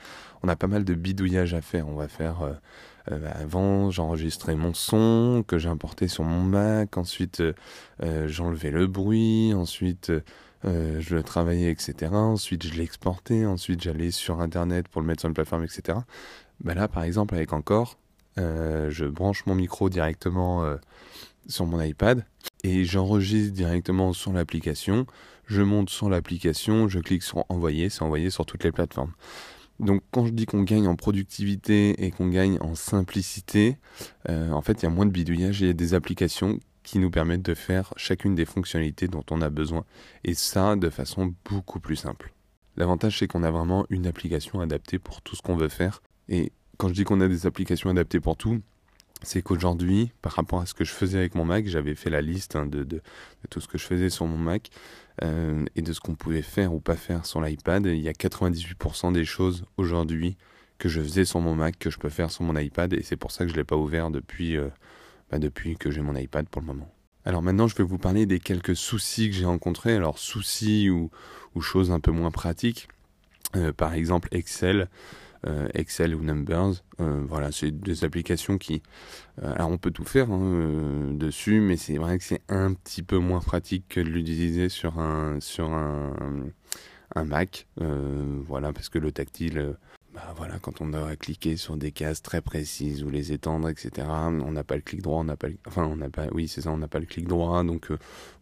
on 0.42 0.48
a 0.48 0.56
pas 0.56 0.66
mal 0.66 0.84
de 0.84 0.94
bidouillage 0.94 1.54
à 1.54 1.62
faire. 1.62 1.88
On 1.88 1.94
va 1.94 2.08
faire 2.08 2.58
euh, 3.11 3.19
bah, 3.19 3.32
avant, 3.41 3.91
j'enregistrais 3.91 4.55
mon 4.55 4.75
son 4.75 5.44
que 5.47 5.58
j'ai 5.58 5.69
importé 5.69 6.08
sur 6.08 6.25
mon 6.25 6.43
Mac. 6.43 6.97
Ensuite, 6.97 7.41
euh, 7.41 7.52
euh, 8.02 8.29
j'enlevais 8.29 8.70
le 8.70 8.87
bruit. 8.87 9.52
Ensuite, 9.55 10.12
je 10.64 11.14
le 11.14 11.23
travaillais, 11.23 11.70
etc. 11.70 12.12
Ensuite, 12.12 12.67
je 12.67 12.75
l'exportais. 12.75 13.47
Ensuite, 13.47 13.82
j'allais 13.82 14.11
sur 14.11 14.41
Internet 14.41 14.88
pour 14.88 15.00
le 15.00 15.06
mettre 15.06 15.20
sur 15.20 15.29
une 15.29 15.35
plateforme, 15.35 15.64
etc. 15.64 15.99
Bah 16.61 16.75
là, 16.75 16.88
par 16.88 17.05
exemple, 17.05 17.35
avec 17.35 17.52
Encore, 17.52 17.99
je 18.37 19.06
branche 19.06 19.47
mon 19.47 19.55
micro 19.55 19.88
directement 19.88 20.76
sur 21.49 21.64
mon 21.64 21.81
iPad 21.81 22.26
et 22.62 22.85
j'enregistre 22.85 23.55
directement 23.55 24.12
sur 24.12 24.35
l'application. 24.35 25.06
Je 25.47 25.62
monte 25.62 25.88
sur 25.88 26.11
l'application, 26.11 26.88
je 26.88 27.00
clique 27.00 27.23
sur 27.23 27.44
envoyer, 27.49 27.88
c'est 27.88 28.02
envoyé 28.02 28.29
sur 28.29 28.44
toutes 28.44 28.62
les 28.62 28.70
plateformes. 28.70 29.12
Donc 29.80 30.02
quand 30.10 30.26
je 30.26 30.32
dis 30.32 30.46
qu'on 30.46 30.62
gagne 30.62 30.86
en 30.86 30.94
productivité 30.94 32.04
et 32.04 32.10
qu'on 32.10 32.28
gagne 32.28 32.58
en 32.60 32.74
simplicité, 32.74 33.78
euh, 34.28 34.50
en 34.50 34.60
fait 34.60 34.82
il 34.82 34.84
y 34.84 34.86
a 34.86 34.90
moins 34.90 35.06
de 35.06 35.10
bidouillage 35.10 35.62
et 35.62 35.64
il 35.64 35.68
y 35.68 35.70
a 35.70 35.74
des 35.74 35.94
applications 35.94 36.60
qui 36.82 36.99
nous 36.99 37.10
permettent 37.10 37.42
de 37.42 37.54
faire 37.54 37.92
chacune 37.96 38.34
des 38.34 38.44
fonctionnalités 38.44 39.08
dont 39.08 39.25
on 39.30 39.40
a 39.40 39.49
besoin. 39.49 39.84
Et 40.25 40.34
ça 40.34 40.76
de 40.76 40.90
façon 40.90 41.34
beaucoup 41.49 41.80
plus 41.80 41.96
simple. 41.96 42.32
L'avantage 42.76 43.18
c'est 43.18 43.26
qu'on 43.26 43.42
a 43.42 43.50
vraiment 43.50 43.87
une 43.88 44.06
application 44.06 44.60
adaptée 44.60 44.99
pour 44.99 45.22
tout 45.22 45.34
ce 45.34 45.42
qu'on 45.42 45.56
veut 45.56 45.68
faire. 45.68 46.02
Et 46.28 46.52
quand 46.76 46.88
je 46.88 46.94
dis 46.94 47.04
qu'on 47.04 47.20
a 47.22 47.28
des 47.28 47.46
applications 47.46 47.88
adaptées 47.88 48.20
pour 48.20 48.37
tout, 48.37 48.60
c'est 49.22 49.42
qu'aujourd'hui, 49.42 50.12
par 50.22 50.32
rapport 50.32 50.60
à 50.60 50.66
ce 50.66 50.75
que 50.75 50.84
je 50.84 50.92
faisais 50.92 51.18
avec 51.18 51.34
mon 51.34 51.44
Mac, 51.44 51.66
j'avais 51.66 51.94
fait 51.94 52.10
la 52.10 52.22
liste 52.22 52.56
hein, 52.56 52.66
de, 52.66 52.84
de, 52.84 53.02
tout 53.50 53.60
ce 53.60 53.68
que 53.68 53.76
je 53.76 53.84
faisais 53.84 54.08
sur 54.08 54.26
mon 54.26 54.38
Mac 54.38 54.70
euh, 55.22 55.64
et 55.76 55.82
de 55.82 55.92
ce 55.92 56.00
qu'on 56.00 56.14
pouvait 56.14 56.42
faire 56.42 56.72
ou 56.72 56.80
pas 56.80 56.96
faire 56.96 57.26
sur 57.26 57.40
l'iPad. 57.40 57.86
Il 57.86 58.00
y 58.00 58.08
a 58.08 58.12
98% 58.12 59.12
des 59.12 59.24
choses 59.24 59.64
aujourd'hui 59.76 60.36
que 60.78 60.88
je 60.88 61.00
faisais 61.00 61.24
sur 61.24 61.40
mon 61.40 61.54
Mac 61.54 61.78
que 61.78 61.90
je 61.90 61.98
peux 61.98 62.08
faire 62.08 62.30
sur 62.30 62.42
mon 62.42 62.56
iPad 62.56 62.92
et 62.94 63.02
c'est 63.02 63.16
pour 63.16 63.30
ça 63.30 63.44
que 63.44 63.48
je 63.48 63.54
ne 63.54 63.58
l'ai 63.58 63.64
pas 63.64 63.76
ouvert 63.76 64.10
depuis, 64.10 64.56
euh, 64.56 64.68
bah, 65.30 65.38
depuis 65.38 65.76
que 65.76 65.90
j'ai 65.90 66.00
mon 66.00 66.16
iPad 66.16 66.48
pour 66.48 66.62
le 66.62 66.66
moment. 66.66 66.90
Alors 67.24 67.42
maintenant, 67.42 67.68
je 67.68 67.76
vais 67.76 67.84
vous 67.84 67.98
parler 67.98 68.24
des 68.24 68.40
quelques 68.40 68.74
soucis 68.74 69.28
que 69.28 69.36
j'ai 69.36 69.44
rencontrés. 69.44 69.94
Alors 69.94 70.18
soucis 70.18 70.88
ou, 70.88 71.10
ou, 71.54 71.60
choses 71.60 71.90
un 71.90 72.00
peu 72.00 72.10
moins 72.10 72.30
pratiques. 72.30 72.88
Euh, 73.56 73.72
par 73.72 73.92
exemple, 73.92 74.28
Excel. 74.32 74.88
Euh, 75.47 75.68
Excel 75.73 76.14
ou 76.14 76.23
Numbers. 76.23 76.82
Euh, 77.00 77.25
voilà, 77.26 77.50
c'est 77.50 77.70
des 77.70 78.04
applications 78.04 78.59
qui... 78.59 78.82
Euh, 79.42 79.54
alors 79.54 79.70
on 79.70 79.78
peut 79.78 79.90
tout 79.90 80.04
faire 80.04 80.30
hein, 80.30 81.12
dessus, 81.12 81.61
mais 81.61 81.76
c'est 81.76 81.97
vrai 81.97 82.18
que 82.18 82.25
c'est 82.25 82.42
un 82.49 82.75
petit 82.75 83.02
peu 83.02 83.16
moins 83.16 83.40
pratique 83.40 83.87
que 83.88 84.00
de 84.00 84.09
l'utiliser 84.09 84.68
sur 84.68 84.99
un, 84.99 85.40
sur 85.40 85.73
un, 85.73 86.12
Mac. 87.25 87.66
voilà, 87.76 88.73
parce 88.73 88.88
que 88.88 88.99
le 88.99 89.12
tactile... 89.12 89.76
Bah 90.12 90.35
voilà, 90.37 90.59
quand 90.59 90.80
on 90.80 90.88
doit 90.88 91.14
cliquer 91.14 91.56
sur 91.56 91.76
des 91.76 91.92
cases 91.92 92.20
très 92.20 92.40
précises 92.40 93.04
ou 93.04 93.11
les 93.11 93.30
étendre, 93.30 93.68
etc., 93.68 94.09
on 94.09 94.50
n'a 94.50 94.64
pas 94.64 94.75
le 94.75 94.80
clic 94.80 95.02
droit, 95.02 95.20
on 95.20 95.25
n'a 95.25 95.37
pas, 95.37 95.47
enfin 95.68 95.85
on 95.85 95.94
n'a 95.94 96.09
pas, 96.09 96.26
oui 96.32 96.49
c'est 96.49 96.62
ça, 96.62 96.73
on 96.73 96.78
n'a 96.78 96.88
pas 96.88 96.99
le 96.99 97.06
clic 97.06 97.28
droit, 97.28 97.62
donc 97.62 97.90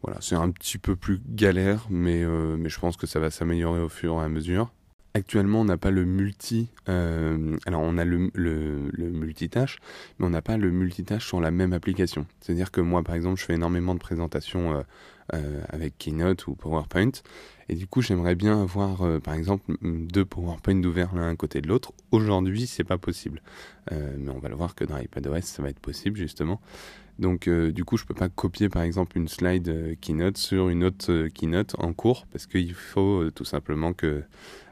voilà, 0.03 0.19
c'est 0.23 0.35
un 0.35 0.51
petit 0.51 0.79
peu 0.79 0.97
plus 0.97 1.21
galère, 1.29 1.87
mais 1.91 2.25
mais 2.25 2.71
je 2.71 2.81
pense 2.81 2.97
que 2.97 3.07
ça 3.07 3.21
va 3.21 3.31
s'améliorer 3.31 3.83
au 3.83 3.91
fur 3.91 4.15
et 4.15 4.25
à 4.25 4.31
mesure. 4.31 4.73
Actuellement, 5.15 5.63
on 5.63 5.65
n'a 5.65 5.77
pas 5.77 5.91
le 5.91 6.05
multi. 6.05 6.69
Euh, 6.89 7.57
alors, 7.67 7.81
on 7.81 7.97
a 7.99 8.05
le, 8.05 8.31
le, 8.35 9.11
multitâche, 9.11 9.79
mais 10.19 10.27
on 10.27 10.31
n'a 10.31 10.43
pas 10.43 10.57
le 10.57 10.71
multitâche 10.71 11.27
sur 11.27 11.41
la 11.41 11.51
même 11.51 11.73
application. 11.73 12.27
C'est-à-dire 12.41 12.71
que 12.71 12.81
moi, 12.81 13.03
par 13.03 13.15
exemple, 13.15 13.41
je 13.41 13.45
fais 13.45 13.55
énormément 13.55 13.95
de 13.95 14.01
présentations 14.01 14.85
euh, 15.35 15.63
avec 15.69 15.99
Keynote 15.99 16.47
ou 16.47 16.55
PowerPoint. 16.55 17.13
Et 17.69 17.75
du 17.75 17.87
coup, 17.87 18.01
j'aimerais 18.01 18.35
bien 18.35 18.63
avoir, 18.63 19.21
par 19.21 19.35
exemple, 19.35 19.77
deux 19.83 20.25
PowerPoint 20.25 20.83
ouverts 20.85 21.15
l'un 21.15 21.29
à 21.29 21.37
côté 21.37 21.61
de 21.61 21.69
l'autre. 21.69 21.93
Aujourd'hui, 22.13 22.67
c'est 22.67 22.83
pas 22.83 22.97
possible. 22.97 23.43
mais 23.91 24.31
on 24.31 24.39
va 24.39 24.49
le 24.49 24.55
voir 24.55 24.75
que 24.75 24.85
dans 24.85 24.97
iPadOS, 24.97 25.43
ça 25.43 25.63
va 25.63 25.69
être 25.69 25.79
possible, 25.79 26.17
justement. 26.17 26.63
Donc 27.19 27.49
euh, 27.49 27.73
du 27.73 27.85
coup, 27.85 27.97
je 27.97 28.05
peux 28.05 28.15
pas 28.15 28.29
copier 28.29 28.69
par 28.69 28.83
exemple 28.83 29.19
une 29.19 29.29
slide 29.29 29.69
euh, 29.69 29.95
Keynote 30.01 30.39
sur 30.39 30.69
une 30.69 30.85
autre 30.85 31.11
euh, 31.11 31.29
Keynote 31.29 31.75
en 31.79 31.93
cours 31.93 32.27
parce 32.31 32.47
qu'il 32.47 32.75
faut 32.75 33.31
tout 33.31 33.45
simplement 33.45 33.93
que 33.93 34.23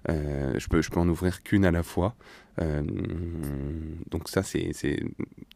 je 0.09 0.69
peux 0.69 0.83
je 0.83 0.91
peux 0.91 1.01
en 1.01 1.09
ouvrir 1.09 1.43
qu'une 1.43 1.65
à 1.65 1.73
la 1.73 1.83
fois. 1.83 2.15
donc 2.59 4.29
ça 4.29 4.45
c'est 4.45 4.71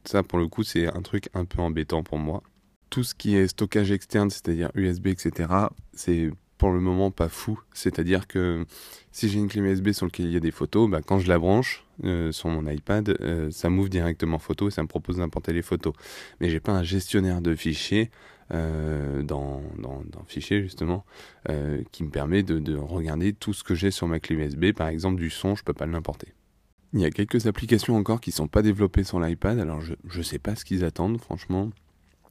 ça 0.04 0.24
pour 0.24 0.38
le 0.38 0.48
coup 0.48 0.64
c'est 0.64 0.88
un 0.88 1.02
truc 1.02 1.28
un 1.34 1.44
peu 1.44 1.62
embêtant 1.62 2.02
pour 2.02 2.18
moi. 2.18 2.42
Tout 2.90 3.04
ce 3.04 3.14
qui 3.14 3.36
est 3.36 3.48
stockage 3.48 3.92
externe, 3.92 4.30
c'est-à-dire 4.30 4.70
USB, 4.74 5.08
etc., 5.08 5.48
c'est 5.92 6.30
pour 6.60 6.72
le 6.72 6.80
moment 6.80 7.10
pas 7.10 7.30
fou. 7.30 7.58
C'est-à-dire 7.72 8.26
que 8.26 8.66
si 9.12 9.30
j'ai 9.30 9.38
une 9.38 9.48
clé 9.48 9.62
USB 9.62 9.92
sur 9.92 10.04
laquelle 10.04 10.26
il 10.26 10.32
y 10.32 10.36
a 10.36 10.40
des 10.40 10.50
photos, 10.50 10.90
bah, 10.90 11.00
quand 11.04 11.18
je 11.18 11.26
la 11.26 11.38
branche 11.38 11.86
euh, 12.04 12.32
sur 12.32 12.50
mon 12.50 12.70
iPad, 12.70 13.16
euh, 13.22 13.50
ça 13.50 13.70
m'ouvre 13.70 13.88
directement 13.88 14.38
photo 14.38 14.68
et 14.68 14.70
ça 14.70 14.82
me 14.82 14.86
propose 14.86 15.16
d'importer 15.16 15.54
les 15.54 15.62
photos. 15.62 15.94
Mais 16.38 16.50
j'ai 16.50 16.60
pas 16.60 16.72
un 16.72 16.82
gestionnaire 16.82 17.40
de 17.40 17.54
fichiers 17.54 18.10
euh, 18.52 19.22
dans, 19.22 19.62
dans, 19.78 20.02
dans, 20.12 20.22
fichier 20.24 20.60
justement 20.60 21.06
qui 21.92 22.04
me 22.04 22.10
permet 22.10 22.42
de, 22.42 22.58
de, 22.58 22.76
regarder 22.76 23.32
tout 23.32 23.54
ce 23.54 23.64
que 23.64 23.74
j'ai 23.74 23.90
sur 23.90 24.06
ma 24.06 24.20
clé 24.20 24.36
USB. 24.36 24.72
Par 24.72 24.88
exemple 24.88 25.18
du 25.18 25.30
son, 25.30 25.54
je 25.54 25.64
peux 25.64 25.72
pas 25.72 25.86
l'importer. 25.86 26.34
Il 26.92 27.00
y 27.00 27.06
a 27.06 27.10
quelques 27.10 27.46
applications 27.46 27.96
encore 27.96 28.20
qui 28.20 28.32
sont 28.32 28.48
pas 28.48 28.60
développées 28.60 29.04
sur 29.04 29.18
l'iPad, 29.18 29.58
alors 29.58 29.80
je, 29.80 29.94
je 30.06 30.20
sais 30.20 30.38
pas 30.38 30.56
ce 30.56 30.66
qu'ils 30.66 30.84
attendent 30.84 31.18
franchement. 31.18 31.70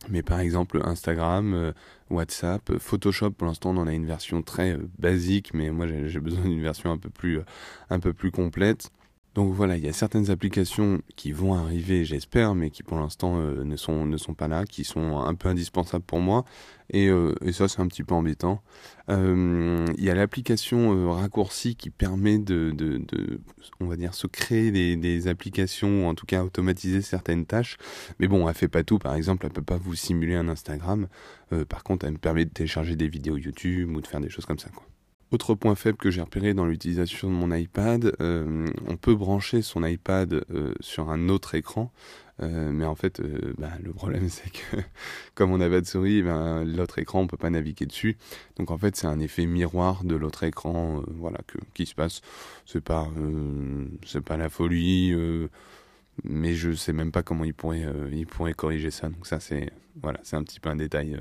Mais 0.08 0.24
par 0.24 0.39
exemple 0.39 0.82
Instagram, 0.84 1.53
euh, 1.53 1.72
WhatsApp, 2.10 2.70
euh, 2.70 2.79
Photoshop, 2.79 3.32
pour 3.32 3.48
l'instant 3.48 3.72
on 3.72 3.77
en 3.77 3.88
a 3.88 3.94
une 3.94 4.06
version 4.06 4.41
très 4.41 4.74
euh, 4.74 4.89
basique, 4.98 5.53
mais 5.53 5.72
moi 5.72 5.88
j'ai 5.88 6.20
besoin 6.20 6.44
d'une 6.44 6.62
version 6.62 6.91
un 6.91 6.98
peu 6.98 7.10
plus, 7.10 7.41
un 7.89 8.00
peu 8.00 8.13
plus 8.13 8.32
complète. 8.32 8.91
Donc 9.39 9.53
voilà, 9.53 9.77
il 9.77 9.86
y 9.86 9.88
a 9.88 9.93
certaines 9.93 10.31
applications 10.31 11.01
qui 11.15 11.31
vont 11.31 11.53
arriver, 11.53 12.03
j'espère, 12.03 12.55
mais 12.55 12.72
qui 12.72 12.84
pour 12.84 13.00
l'instant 13.00 13.39
euh, 13.39 13.63
ne, 13.63 13.77
sont, 13.77 14.05
ne 14.05 14.17
sont 14.17 14.34
pas 14.34 14.50
là, 14.50 14.65
qui 14.65 14.84
sont 14.84 15.17
un 15.17 15.34
peu 15.34 15.48
indispensables 15.48 16.03
pour 16.03 16.19
moi. 16.19 16.43
Et, 16.89 17.08
euh, 17.08 17.34
et 17.46 17.53
ça, 17.53 17.69
c'est 17.69 17.79
un 17.79 17.88
petit 17.88 18.03
peu 18.03 18.13
embêtant. 18.13 18.62
Euh, 19.10 19.86
il 19.98 20.03
y 20.03 20.10
a 20.10 20.13
l'application 20.13 21.13
raccourci 21.13 21.77
qui 21.77 21.89
permet 21.89 22.38
de, 22.38 22.72
de, 22.72 23.39
on 23.79 23.86
va 23.86 23.96
dire, 23.96 24.13
se 24.13 24.27
créer 24.27 24.72
des, 24.98 25.27
applications, 25.29 26.03
ou 26.03 26.10
en 26.10 26.15
tout 26.15 26.25
cas 26.25 26.43
automatiser 26.43 27.01
certaines 27.01 27.46
tâches. 27.46 27.77
Mais 28.19 28.27
bon, 28.27 28.46
elle 28.50 28.55
fait 28.55 28.67
pas 28.67 28.84
tout. 28.84 29.00
Par 29.00 29.13
exemple, 29.13 29.46
elle 29.46 29.53
peut 29.53 29.62
pas 29.62 29.77
vous 29.77 29.96
simuler 29.96 30.36
un 30.36 30.50
Instagram. 30.50 31.08
par 31.69 31.86
contre, 31.86 32.05
elle 32.05 32.12
me 32.12 32.17
permet 32.17 32.43
de 32.43 32.51
télécharger 32.51 32.98
des 32.98 33.08
vidéos 33.08 33.38
YouTube 33.38 33.96
ou 33.96 34.01
de 34.01 34.08
faire 34.08 34.19
des 34.19 34.29
choses 34.29 34.46
comme 34.46 34.60
ça. 34.60 34.69
Autre 35.31 35.53
point 35.53 35.75
faible 35.75 35.98
que 35.98 36.09
j'ai 36.09 36.21
repéré 36.21 36.55
dans 36.55 36.65
l'utilisation 36.65 37.29
de 37.29 37.36
mon 37.36 37.53
iPad, 37.53 38.15
euh, 38.19 38.65
on 38.88 38.98
peut 38.98 39.13
brancher 39.13 39.62
son 39.62 39.86
iPad 39.86 40.43
euh, 40.50 40.74
sur 40.79 41.12
un 41.12 41.29
autre 41.29 41.53
écran, 41.53 41.91
euh, 42.41 42.71
mais 42.71 42.86
en 42.86 42.95
fait, 42.95 43.21
bah, 43.59 43.69
le 43.83 43.93
problème 43.93 44.27
c'est 44.29 44.50
que 44.51 44.77
comme 45.36 45.51
on 45.51 45.59
n'a 45.59 45.69
pas 45.69 45.81
de 45.81 45.86
souris, 45.86 46.24
ben, 46.24 46.63
l'autre 46.63 46.98
écran 46.98 47.21
on 47.21 47.27
peut 47.27 47.38
pas 47.38 47.51
naviguer 47.51 47.86
dessus. 47.86 48.17
Donc 48.57 48.71
en 48.71 48.77
fait, 48.79 48.95
c'est 48.95 49.05
un 49.05 49.19
effet 49.19 49.45
miroir 49.45 50.03
de 50.03 50.15
l'autre 50.15 50.41
écran, 50.43 51.03
voilà, 51.07 51.38
que, 51.45 51.59
qui 51.75 51.86
se 51.86 51.93
passe. 51.93 52.21
C'est 52.65 52.81
pas, 52.81 53.07
pas 54.25 54.38
la 54.38 54.50
folie, 54.50 55.15
mais 56.24 56.55
je 56.55 56.71
sais 56.74 56.93
même 56.93 57.12
pas 57.12 57.21
comment 57.21 57.43
il 57.43 57.53
pourrait, 57.53 57.86
il 58.12 58.25
pourrait 58.25 58.55
corriger 58.55 58.89
ça. 58.89 59.09
Donc 59.09 59.27
ça, 59.27 59.39
c'est, 59.39 59.69
voilà, 60.01 60.21
un 60.31 60.43
petit 60.43 60.59
peu 60.59 60.69
un 60.69 60.75
détail 60.75 61.19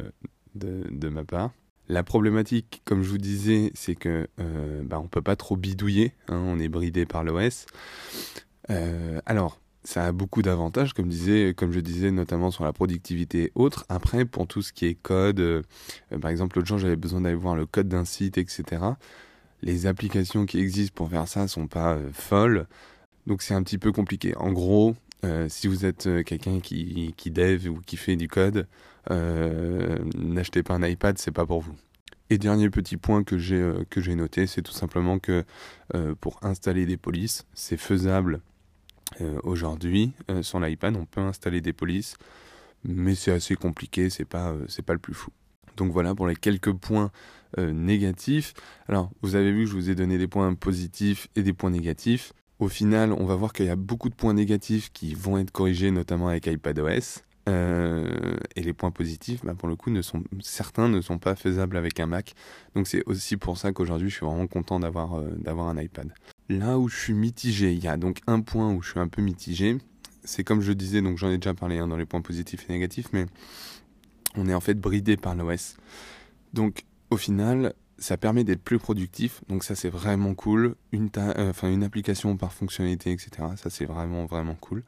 de 0.55 1.09
ma 1.11 1.25
part. 1.25 1.51
La 1.89 2.03
problématique, 2.03 2.83
comme 2.85 3.03
je 3.03 3.09
vous 3.09 3.19
disais, 3.19 3.71
c'est 3.75 3.95
que 3.95 4.29
euh, 4.39 4.83
bah, 4.85 5.01
on 5.03 5.09
peut 5.09 5.23
pas 5.23 5.37
trop 5.37 5.57
bidouiller, 5.57 6.13
hein, 6.29 6.37
on 6.37 6.59
est 6.59 6.69
bridé 6.69 7.07
par 7.07 7.25
l'OS. 7.25 7.67
Euh, 8.71 9.21
alors, 9.25 9.59
ça 9.85 10.05
a 10.05 10.13
beaucoup 10.13 10.43
d'avantages, 10.43 10.93
comme, 10.93 11.11
je 11.11 11.81
disais, 11.81 12.11
notamment 12.11 12.51
sur 12.51 12.65
la 12.65 12.75
productivité 12.75 13.45
et 13.45 13.53
autres. 13.55 13.87
Après, 13.89 14.27
pour 14.27 14.47
tout 14.47 14.61
ce 14.61 14.73
qui 14.73 14.85
est 14.85 14.95
code, 14.95 15.41
euh, 15.41 15.63
par 16.21 16.31
exemple, 16.31 16.57
l'autre 16.57 16.69
jour, 16.69 16.77
j'avais 16.77 16.97
besoin 16.97 17.23
d'aller 17.23 17.35
voir 17.35 17.57
le 17.57 17.65
code 17.65 17.89
d'un 17.89 18.05
site, 18.05 18.37
etc. 18.37 18.83
Les 19.63 19.87
applications 19.87 20.45
qui 20.45 20.59
existent 20.59 20.95
pour 20.95 21.09
faire 21.09 21.27
ça 21.27 21.49
sont 21.49 21.69
pas 21.69 21.95
euh, 21.95 22.11
folles, 22.13 22.67
donc 23.27 23.41
c'est 23.41 23.55
un 23.55 23.63
petit 23.63 23.79
peu 23.79 23.91
compliqué. 23.91 24.37
En 24.37 24.53
gros, 24.53 24.95
euh, 25.25 25.49
si 25.49 25.67
vous 25.67 25.85
êtes 25.85 26.07
euh, 26.07 26.23
quelqu'un 26.23 26.61
qui, 26.61 27.15
dev 27.27 27.69
ou 27.69 27.81
qui 27.81 27.97
fait 27.97 28.17
du 28.17 28.29
code, 28.29 28.69
euh, 29.11 29.99
n'achetez 30.17 30.63
pas 30.63 30.75
un 30.75 30.83
iPad, 30.83 31.19
c'est 31.19 31.33
pas 31.33 31.47
pour 31.47 31.61
vous. 31.61 31.75
Et 32.31 32.39
dernier 32.39 32.71
petit 32.71 32.97
point 32.97 33.25
que 33.25 33.39
j'ai 33.39 34.15
noté, 34.15 34.47
c'est 34.47 34.63
tout 34.63 34.73
simplement 34.73 35.19
que 35.19 35.47
pour 36.21 36.39
installer 36.43 36.85
des 36.85 36.99
polices, 36.99 37.47
c'est 37.55 37.79
faisable 37.79 38.43
aujourd'hui 39.45 40.13
sur 40.43 40.61
l'iPad. 40.61 40.95
On 40.97 41.07
peut 41.07 41.23
installer 41.23 41.63
des 41.63 41.73
polices, 41.73 42.19
mais 42.85 43.15
c'est 43.15 43.33
assez 43.33 43.55
compliqué, 43.55 44.11
c'est 44.11 44.27
pas 44.27 44.55
pas 44.85 44.93
le 44.93 44.99
plus 44.99 45.15
fou. 45.15 45.31
Donc 45.79 45.91
voilà 45.91 46.15
pour 46.15 46.27
les 46.27 46.37
quelques 46.37 46.75
points 46.75 47.11
négatifs. 47.57 48.53
Alors 48.89 49.11
vous 49.23 49.35
avez 49.35 49.51
vu 49.51 49.65
que 49.65 49.71
je 49.71 49.75
vous 49.75 49.89
ai 49.89 49.95
donné 49.95 50.19
des 50.19 50.29
points 50.29 50.53
positifs 50.53 51.29
et 51.35 51.43
des 51.43 51.55
points 51.55 51.71
négatifs. 51.71 52.35
Au 52.59 52.69
final, 52.69 53.13
on 53.13 53.25
va 53.25 53.37
voir 53.37 53.53
qu'il 53.53 53.67
y 53.67 53.71
a 53.71 53.77
beaucoup 53.77 54.09
de 54.09 54.15
points 54.15 54.35
négatifs 54.35 54.91
qui 54.93 55.15
vont 55.15 55.39
être 55.39 55.53
corrigés, 55.53 55.91
notamment 55.91 56.29
avec 56.29 56.47
iPadOS. 56.47 57.23
Euh, 57.49 58.37
et 58.57 58.63
les 58.63 58.75
points 58.75 58.91
positifs, 58.91 59.41
bah, 59.43 59.55
pour 59.55 59.69
le 59.69 59.77
coup, 59.77 59.91
ne 59.91 60.03
sont, 60.03 60.23
certains 60.41 60.89
ne 60.89 61.01
sont 61.01 61.19
pas 61.19 61.35
faisables 61.35 61.77
avec 61.77 61.99
un 61.99 62.07
Mac. 62.07 62.35
Donc 62.75 62.87
c'est 62.87 63.03
aussi 63.07 63.37
pour 63.37 63.57
ça 63.57 63.73
qu'aujourd'hui, 63.73 64.11
je 64.11 64.17
suis 64.17 64.27
vraiment 64.27 64.47
content 64.47 64.81
d'avoir 64.81 65.15
euh, 65.15 65.31
d'avoir 65.39 65.69
un 65.69 65.81
iPad. 65.81 66.13
Là 66.51 66.79
où 66.79 66.89
je 66.89 66.99
suis 66.99 67.15
mitigé, 67.15 67.73
il 67.73 67.83
y 67.83 67.89
a 67.89 67.97
donc 67.97 68.19
un 68.27 68.41
point 68.41 68.71
où 68.75 68.83
je 68.83 68.91
suis 68.91 69.01
un 69.01 69.09
peu 69.09 69.23
mitigé. 69.23 69.79
C'est 70.25 70.45
comme 70.45 70.61
je 70.61 70.73
disais, 70.73 71.01
donc 71.01 71.17
j'en 71.17 71.31
ai 71.31 71.39
déjà 71.39 71.55
parlé 71.55 71.79
hein, 71.79 71.89
dans 71.89 71.97
les 71.97 72.05
points 72.05 72.21
positifs 72.21 72.69
et 72.69 72.73
négatifs, 72.73 73.09
mais 73.15 73.25
on 74.35 74.47
est 74.47 74.55
en 74.55 74.61
fait 74.61 74.75
bridé 74.75 75.17
par 75.17 75.35
l'OS. 75.35 75.77
Donc 76.53 76.85
au 77.11 77.17
final, 77.17 77.73
ça 77.99 78.17
permet 78.17 78.45
d'être 78.45 78.63
plus 78.63 78.79
productif, 78.79 79.43
donc 79.49 79.65
ça 79.65 79.75
c'est 79.75 79.91
vraiment 79.91 80.35
cool. 80.35 80.77
Une, 80.93 81.11
euh, 81.17 81.83
application 81.83 82.37
par 82.37 82.53
fonctionnalité, 82.53 83.13
etc. 83.13 83.31
Ça 83.57 83.71
c'est 83.71 83.85
vraiment 83.85 84.25
vraiment 84.27 84.55
cool. 84.55 84.85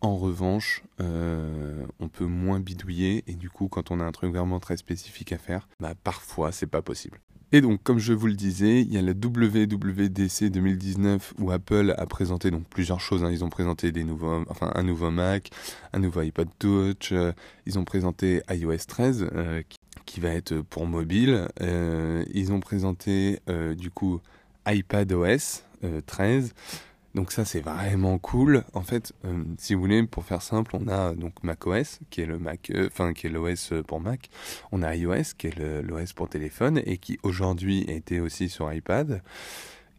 En 0.00 0.16
revanche, 0.16 0.82
euh, 1.00 1.84
on 2.00 2.08
peut 2.08 2.26
moins 2.26 2.60
bidouiller 2.60 3.24
et 3.26 3.34
du 3.34 3.50
coup, 3.50 3.68
quand 3.68 3.90
on 3.90 3.98
a 3.98 4.04
un 4.04 4.12
truc 4.12 4.30
vraiment 4.30 4.60
très 4.60 4.76
spécifique 4.76 5.32
à 5.32 5.38
faire, 5.38 5.68
bah 5.80 5.94
parfois 6.02 6.52
c'est 6.52 6.66
pas 6.66 6.82
possible. 6.82 7.18
Et 7.52 7.60
donc, 7.60 7.82
comme 7.82 8.00
je 8.00 8.12
vous 8.12 8.26
le 8.26 8.34
disais, 8.34 8.82
il 8.82 8.92
y 8.92 8.98
a 8.98 9.02
la 9.02 9.12
WWDC 9.12 10.50
2019 10.50 11.34
où 11.38 11.52
Apple 11.52 11.94
a 11.96 12.04
présenté 12.06 12.50
donc 12.50 12.68
plusieurs 12.68 13.00
choses. 13.00 13.22
Hein. 13.22 13.30
Ils 13.30 13.44
ont 13.44 13.50
présenté 13.50 13.92
un 14.60 14.82
nouveau 14.82 15.10
Mac, 15.12 15.50
un 15.92 16.00
nouveau 16.00 16.20
iPod 16.20 16.48
Touch. 16.58 17.12
Euh, 17.12 17.32
ils 17.64 17.78
ont 17.78 17.84
présenté 17.84 18.42
iOS 18.50 18.86
13 18.88 19.30
qui 19.68 19.78
qui 20.06 20.20
va 20.20 20.30
être 20.30 20.60
pour 20.62 20.86
mobile. 20.86 21.48
Euh, 21.60 22.24
ils 22.32 22.52
ont 22.52 22.60
présenté 22.60 23.40
euh, 23.50 23.74
du 23.74 23.90
coup 23.90 24.20
iPadOS 24.66 25.62
13. 26.06 26.44
Euh, 26.46 26.48
donc 27.14 27.32
ça 27.32 27.44
c'est 27.44 27.60
vraiment 27.60 28.18
cool. 28.18 28.64
En 28.74 28.82
fait, 28.82 29.14
si 29.56 29.74
vous 29.74 29.80
voulez, 29.80 30.02
pour 30.06 30.24
faire 30.24 30.42
simple, 30.42 30.76
on 30.78 30.86
a 30.86 31.14
donc 31.14 31.42
macOS 31.42 32.00
qui 32.10 32.20
est 32.20 32.26
le 32.26 32.38
Mac, 32.38 32.70
enfin 32.86 33.14
qui 33.14 33.26
est 33.26 33.30
l'OS 33.30 33.72
pour 33.86 34.00
Mac. 34.00 34.28
On 34.70 34.82
a 34.82 34.94
iOS 34.94 35.32
qui 35.38 35.46
est 35.46 35.58
l'OS 35.58 36.12
pour 36.12 36.28
téléphone 36.28 36.82
et 36.84 36.98
qui 36.98 37.18
aujourd'hui 37.22 37.84
était 37.88 38.20
aussi 38.20 38.50
sur 38.50 38.70
iPad. 38.70 39.22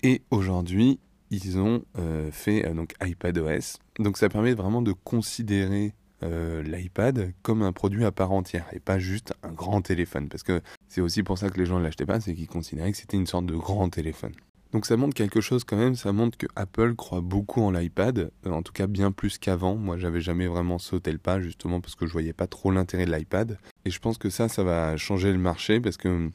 Et 0.04 0.22
aujourd'hui, 0.30 1.00
ils 1.32 1.58
ont 1.58 1.84
fait 2.32 2.72
donc 2.76 2.94
iPadOS. 3.04 3.80
Donc 3.98 4.18
ça 4.18 4.30
permet 4.30 4.54
vraiment 4.54 4.84
de 4.84 4.92
considérer 4.92 5.96
euh, 6.24 6.64
l'iPad 6.64 7.34
comme 7.42 7.62
un 7.62 7.72
produit 7.72 8.06
à 8.06 8.12
part 8.12 8.32
entière 8.32 8.66
et 8.74 8.80
pas 8.80 9.00
juste 9.00 9.34
un 9.44 9.52
grand 9.52 9.82
téléphone. 9.82 10.30
Parce 10.30 10.44
que 10.44 10.62
c'est 10.88 11.02
aussi 11.02 11.24
pour 11.24 11.38
ça 11.38 11.50
que 11.50 11.60
les 11.60 11.66
gens 11.66 11.80
ne 11.80 11.84
l'achetaient 11.84 12.06
pas, 12.06 12.20
c'est 12.20 12.34
qu'ils 12.34 12.48
considéraient 12.48 12.92
que 12.92 12.98
c'était 12.98 13.18
une 13.18 13.28
sorte 13.28 13.46
de 13.46 13.56
grand 13.56 13.90
téléphone. 13.90 14.34
Donc 14.74 14.86
ça 14.86 14.98
montre 14.98 15.14
quelque 15.14 15.40
chose 15.40 15.64
quand 15.64 15.78
même, 15.78 15.96
ça 15.96 16.12
montre 16.12 16.38
que 16.38 16.48
Apple 16.56 16.96
croit 16.96 17.22
beaucoup 17.22 17.62
en 17.62 17.72
l'iPad, 17.72 18.32
euh, 18.46 18.52
en 18.52 18.62
tout 18.64 18.74
cas 18.74 18.88
bien 18.88 19.12
plus 19.12 19.38
qu'avant. 19.38 19.76
Moi 19.76 19.98
j'avais 19.98 20.20
jamais 20.20 20.48
vraiment 20.48 20.78
sauté 20.78 21.12
le 21.12 21.20
pas 21.20 21.40
justement 21.40 21.80
parce 21.80 21.96
que 21.96 22.06
je 22.06 22.12
voyais 22.12 22.34
pas 22.34 22.48
trop 22.48 22.72
l'intérêt 22.72 23.06
de 23.06 23.14
l'iPad. 23.14 23.58
Et 23.86 23.92
je 23.92 24.00
pense 24.00 24.18
que 24.18 24.30
ça, 24.30 24.50
ça 24.50 24.64
va 24.64 24.98
changer 24.98 25.32
le 25.32 25.38
marché 25.38 25.80
parce 25.80 25.98
que 25.98 26.10
hum, 26.10 26.32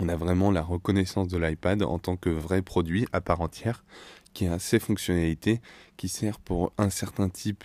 on 0.00 0.08
a 0.08 0.16
vraiment 0.16 0.50
la 0.50 0.62
reconnaissance 0.62 1.28
de 1.28 1.38
l'iPad 1.38 1.82
en 1.82 1.98
tant 1.98 2.16
que 2.16 2.30
vrai 2.30 2.62
produit 2.62 3.06
à 3.12 3.20
part 3.20 3.40
entière 3.40 3.84
qui 4.34 4.46
a 4.46 4.58
ses 4.58 4.78
fonctionnalités, 4.78 5.60
qui 5.96 6.08
sert 6.08 6.38
pour 6.38 6.72
un 6.76 6.90
certain 6.90 7.30
type 7.30 7.64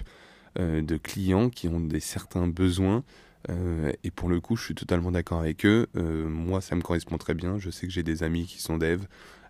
de 0.58 0.98
clients 0.98 1.50
qui 1.50 1.68
ont 1.68 1.80
des 1.80 2.00
certains 2.00 2.48
besoins. 2.48 3.04
Euh, 3.50 3.92
et 4.04 4.12
pour 4.12 4.30
le 4.30 4.40
coup, 4.40 4.56
je 4.56 4.66
suis 4.66 4.76
totalement 4.76 5.12
d'accord 5.12 5.40
avec 5.40 5.66
eux. 5.66 5.88
Euh, 5.96 6.28
moi, 6.28 6.62
ça 6.62 6.76
me 6.76 6.82
correspond 6.82 7.18
très 7.18 7.34
bien. 7.34 7.58
Je 7.58 7.70
sais 7.70 7.88
que 7.88 7.94
j'ai 7.94 8.04
des 8.04 8.24
amis 8.24 8.46
qui 8.46 8.62
sont 8.62 8.78
devs, 8.78 9.06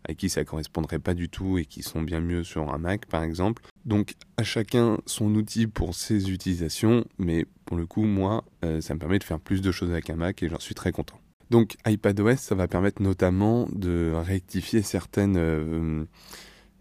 à 0.08 0.14
qui 0.14 0.30
ça 0.30 0.44
correspondrait 0.46 1.00
pas 1.00 1.14
du 1.14 1.30
tout 1.30 1.58
et 1.58 1.66
qui 1.66 1.84
sont 1.84 2.02
bien 2.02 2.22
mieux 2.22 2.44
sur 2.44 2.74
un 2.74 2.78
Mac, 2.78 3.06
par 3.06 3.24
exemple. 3.24 3.64
Donc, 3.86 4.16
à 4.38 4.44
chacun 4.44 4.98
son 5.06 5.34
outil 5.36 5.68
pour 5.68 5.96
ses 5.96 6.32
utilisations, 6.32 7.06
mais 7.18 7.46
pour 7.66 7.78
le 7.78 7.86
coup, 7.86 8.04
moi, 8.04 8.46
ça 8.62 8.94
me 8.94 9.00
permet 9.00 9.20
de 9.20 9.24
faire 9.24 9.40
plus 9.40 9.62
de 9.62 9.72
choses 9.72 9.92
avec 9.92 10.10
un 10.10 10.16
Mac 10.16 10.42
et 10.44 10.50
j'en 10.50 10.60
suis 10.60 10.76
très 10.76 10.92
content. 10.92 11.20
Donc 11.50 11.76
iPadOS, 11.86 12.38
ça 12.38 12.56
va 12.56 12.70
permettre 12.70 13.02
notamment 13.02 13.68
de 13.74 14.14
rectifier 14.16 14.82
certaines, 14.84 16.08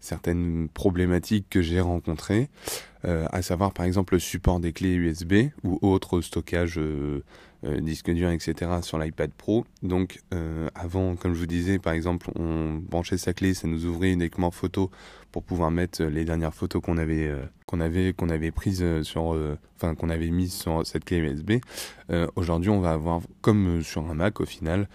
certaines 0.01 0.67
problématiques 0.67 1.45
que 1.49 1.61
j'ai 1.61 1.79
rencontrées, 1.79 2.49
à 3.03 3.41
savoir 3.41 3.73
par 3.73 3.85
exemple 3.85 4.13
le 4.13 4.19
support 4.19 4.59
des 4.59 4.73
clés 4.73 4.93
USB 4.93 5.49
ou 5.63 5.79
autre 5.81 6.21
stockage 6.21 6.79
euh, 7.63 7.79
disque 7.79 8.09
dur, 8.09 8.31
etc. 8.31 8.71
sur 8.81 8.97
l'iPad 8.97 9.31
Pro. 9.31 9.65
Donc 9.83 10.19
euh, 10.33 10.67
avant, 10.73 11.15
comme 11.15 11.35
je 11.35 11.39
vous 11.39 11.45
disais, 11.45 11.77
par 11.77 11.93
exemple, 11.93 12.31
on 12.35 12.77
branchait 12.77 13.19
sa 13.19 13.33
clé, 13.33 13.53
ça 13.53 13.67
nous 13.67 13.85
ouvrait 13.85 14.11
uniquement 14.11 14.49
photo 14.49 14.89
pour 15.31 15.43
pouvoir 15.43 15.69
mettre 15.69 16.03
les 16.03 16.25
dernières 16.25 16.55
photos 16.55 16.81
qu'on 16.81 16.97
avait 16.97 17.27
euh, 17.27 17.45
avait 17.79 18.13
qu'on 18.13 18.29
avait 18.29 18.49
prises 18.49 18.83
sur, 19.03 19.37
enfin 19.77 19.95
qu'on 19.95 20.09
avait 20.09 20.29
mises 20.29 20.53
sur 20.53 20.85
cette 20.85 21.05
clé 21.05 21.17
USB. 21.19 21.53
Aujourd'hui, 22.35 22.69
on 22.69 22.81
va 22.81 22.91
avoir 22.91 23.21
comme 23.39 23.81
sur 23.81 24.09
un 24.09 24.13
Mac 24.13 24.41
au 24.41 24.45
final. 24.45 24.89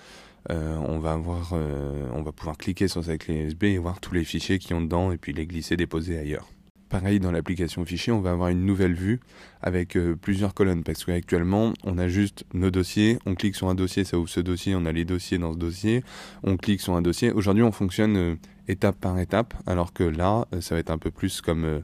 On 0.49 0.99
va 0.99 1.13
avoir, 1.13 1.53
on 1.53 2.23
va 2.23 2.33
pouvoir 2.33 2.57
cliquer 2.57 2.89
sur 2.89 3.05
sa 3.05 3.19
clé 3.19 3.35
USB 3.35 3.65
et 3.65 3.79
voir 3.79 4.01
tous 4.01 4.15
les 4.15 4.25
fichiers 4.25 4.59
qui 4.59 4.75
ont 4.75 4.81
dedans 4.81 5.13
et 5.13 5.19
puis 5.19 5.33
les 5.33 5.47
glisser, 5.47 5.77
déposer 5.77 6.19
ailleurs. 6.19 6.47
Pareil, 6.89 7.19
dans 7.19 7.33
l'application 7.33 7.85
fichier, 7.85 8.13
on 8.13 8.21
va 8.21 8.31
avoir 8.31 8.49
une 8.49 8.65
nouvelle 8.65 8.95
vue 8.95 9.19
avec 9.61 9.97
euh, 9.97 10.15
plusieurs 10.15 10.55
colonnes 10.55 10.85
parce 10.85 11.05
qu'actuellement, 11.05 11.73
on 11.83 11.99
a 11.99 12.07
juste 12.07 12.45
nos 12.55 12.71
dossiers. 12.71 13.19
On 13.27 13.35
clique 13.35 13.57
sur 13.57 13.69
un 13.69 13.75
dossier, 13.75 14.05
ça 14.05 14.19
ouvre 14.19 14.29
ce 14.29 14.39
dossier. 14.39 14.77
On 14.77 14.87
a 14.87 14.93
les 14.93 15.05
dossiers 15.05 15.39
dans 15.39 15.53
ce 15.53 15.59
dossier. 15.59 16.05
On 16.45 16.57
clique 16.57 16.81
sur 16.81 16.95
un 16.95 17.03
dossier. 17.03 17.33
Aujourd'hui, 17.33 17.65
on 17.65 17.73
fonctionne 17.73 18.17
euh, 18.17 18.37
étape 18.69 19.01
par 19.01 19.19
étape, 19.19 19.55
alors 19.67 19.93
que 19.93 20.05
là, 20.05 20.47
euh, 20.55 20.61
ça 20.61 20.77
va 20.77 20.79
être 20.79 20.91
un 20.91 20.99
peu 20.99 21.11
plus 21.11 21.41
comme 21.41 21.83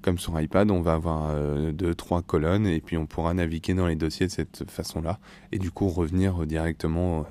comme 0.00 0.16
sur 0.16 0.40
iPad, 0.40 0.70
on 0.70 0.80
va 0.80 0.92
avoir 0.92 1.34
deux, 1.72 1.92
trois 1.92 2.22
colonnes 2.22 2.68
et 2.68 2.80
puis 2.80 2.96
on 2.96 3.04
pourra 3.04 3.34
naviguer 3.34 3.74
dans 3.74 3.88
les 3.88 3.96
dossiers 3.96 4.28
de 4.28 4.30
cette 4.30 4.70
façon-là 4.70 5.18
et 5.50 5.58
du 5.58 5.72
coup 5.72 5.88
revenir 5.88 6.46
directement 6.46 7.26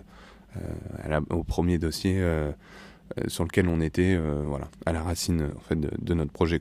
au 1.30 1.44
premier 1.44 1.78
dossier 1.78 2.22
sur 3.28 3.44
lequel 3.44 3.68
on 3.68 3.82
était, 3.82 4.18
voilà, 4.46 4.68
à 4.86 4.94
la 4.94 5.04
racine 5.04 5.50
en 5.56 5.62
fait 5.62 5.80
de, 5.80 6.14
notre 6.14 6.32
projet. 6.32 6.60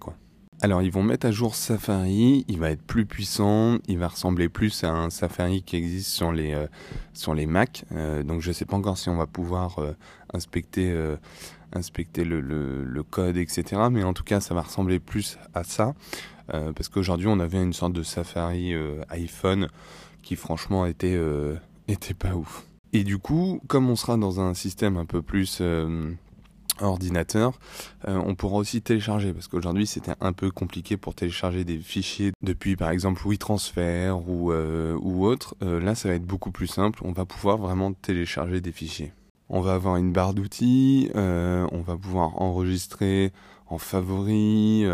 Alors 0.62 0.80
ils 0.80 0.90
vont 0.90 1.02
mettre 1.02 1.26
à 1.26 1.30
jour 1.30 1.54
Safari, 1.54 2.46
il 2.48 2.58
va 2.58 2.70
être 2.70 2.82
plus 2.82 3.04
puissant, 3.04 3.76
il 3.88 3.98
va 3.98 4.08
ressembler 4.08 4.48
plus 4.48 4.84
à 4.84 4.90
un 4.90 5.10
Safari 5.10 5.62
qui 5.62 5.76
existe 5.76 6.08
sur 6.08 6.32
les, 6.32 6.54
euh, 6.54 6.66
sur 7.12 7.34
les 7.34 7.44
Mac. 7.44 7.84
Euh, 7.92 8.22
donc 8.22 8.40
je 8.40 8.48
ne 8.48 8.52
sais 8.54 8.64
pas 8.64 8.76
encore 8.76 8.96
si 8.96 9.10
on 9.10 9.16
va 9.16 9.26
pouvoir 9.26 9.78
euh, 9.78 9.92
inspecter, 10.32 10.94
inspecter 11.74 12.24
le, 12.24 12.40
le, 12.40 13.02
code, 13.02 13.36
etc. 13.36 13.82
Mais 13.90 14.02
en 14.02 14.14
tout 14.14 14.24
cas 14.24 14.40
ça 14.40 14.54
va 14.54 14.62
ressembler 14.62 14.98
plus 14.98 15.38
à 15.52 15.62
ça. 15.62 15.94
parce 16.48 16.88
qu'aujourd'hui 16.88 17.26
on 17.26 17.38
avait 17.38 17.62
une 17.62 17.74
sorte 17.74 17.92
de 17.92 18.02
Safari 18.02 18.74
iPhone 19.10 19.68
qui 20.22 20.36
franchement 20.36 20.86
était, 20.86 21.18
était 21.86 22.14
pas 22.14 22.34
ouf. 22.34 22.64
Et 22.96 23.04
du 23.04 23.18
coup, 23.18 23.60
comme 23.66 23.90
on 23.90 23.96
sera 23.96 24.16
dans 24.16 24.40
un 24.40 24.54
système 24.54 24.96
un 24.96 25.04
peu 25.04 25.20
plus 25.20 25.60
ordinateur, 26.80 27.58
euh, 28.08 28.18
on 28.24 28.34
pourra 28.34 28.56
aussi 28.56 28.80
télécharger 28.80 29.34
parce 29.34 29.48
qu'aujourd'hui 29.48 29.86
c'était 29.86 30.12
un 30.22 30.32
peu 30.32 30.50
compliqué 30.50 30.96
pour 30.96 31.14
télécharger 31.14 31.64
des 31.64 31.76
fichiers 31.76 32.32
depuis 32.42 32.74
par 32.74 32.88
exemple 32.88 33.20
WeTransfer 33.26 34.14
ou, 34.26 34.50
euh, 34.50 34.96
ou 35.02 35.26
autre. 35.26 35.56
Euh, 35.62 35.78
là 35.78 35.94
ça 35.94 36.08
va 36.08 36.14
être 36.14 36.24
beaucoup 36.24 36.52
plus 36.52 36.68
simple, 36.68 37.00
on 37.04 37.12
va 37.12 37.26
pouvoir 37.26 37.58
vraiment 37.58 37.92
télécharger 37.92 38.62
des 38.62 38.72
fichiers. 38.72 39.12
On 39.50 39.60
va 39.60 39.74
avoir 39.74 39.96
une 39.96 40.10
barre 40.10 40.32
d'outils, 40.32 41.10
on 41.14 41.82
va 41.86 41.96
pouvoir 41.98 42.42
enregistrer 42.42 43.32
en 43.68 43.78
favori, 43.78 44.84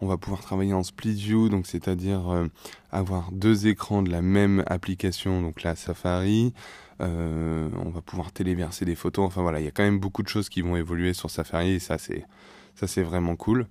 on 0.00 0.06
va 0.06 0.16
pouvoir 0.16 0.42
travailler 0.42 0.74
en 0.74 0.84
split 0.84 1.14
view, 1.14 1.48
donc 1.48 1.66
c'est-à-dire 1.66 2.48
avoir 2.92 3.32
deux 3.32 3.66
écrans 3.66 4.02
de 4.02 4.10
la 4.12 4.22
même 4.22 4.62
application, 4.68 5.42
donc 5.42 5.64
la 5.64 5.74
Safari, 5.74 6.52
euh, 7.00 7.68
on 7.84 7.90
va 7.90 8.00
pouvoir 8.00 8.32
téléverser 8.32 8.84
des 8.84 8.94
photos. 8.94 9.26
Enfin 9.26 9.42
voilà, 9.42 9.60
il 9.60 9.64
y 9.64 9.68
a 9.68 9.70
quand 9.70 9.82
même 9.82 9.98
beaucoup 9.98 10.22
de 10.22 10.28
choses 10.28 10.48
qui 10.48 10.62
vont 10.62 10.76
évoluer 10.76 11.12
sur 11.12 11.30
Safari 11.30 11.72
et 11.72 11.78
ça 11.78 11.98
c'est 11.98 13.02
vraiment 13.02 13.36
cool. 13.36 13.66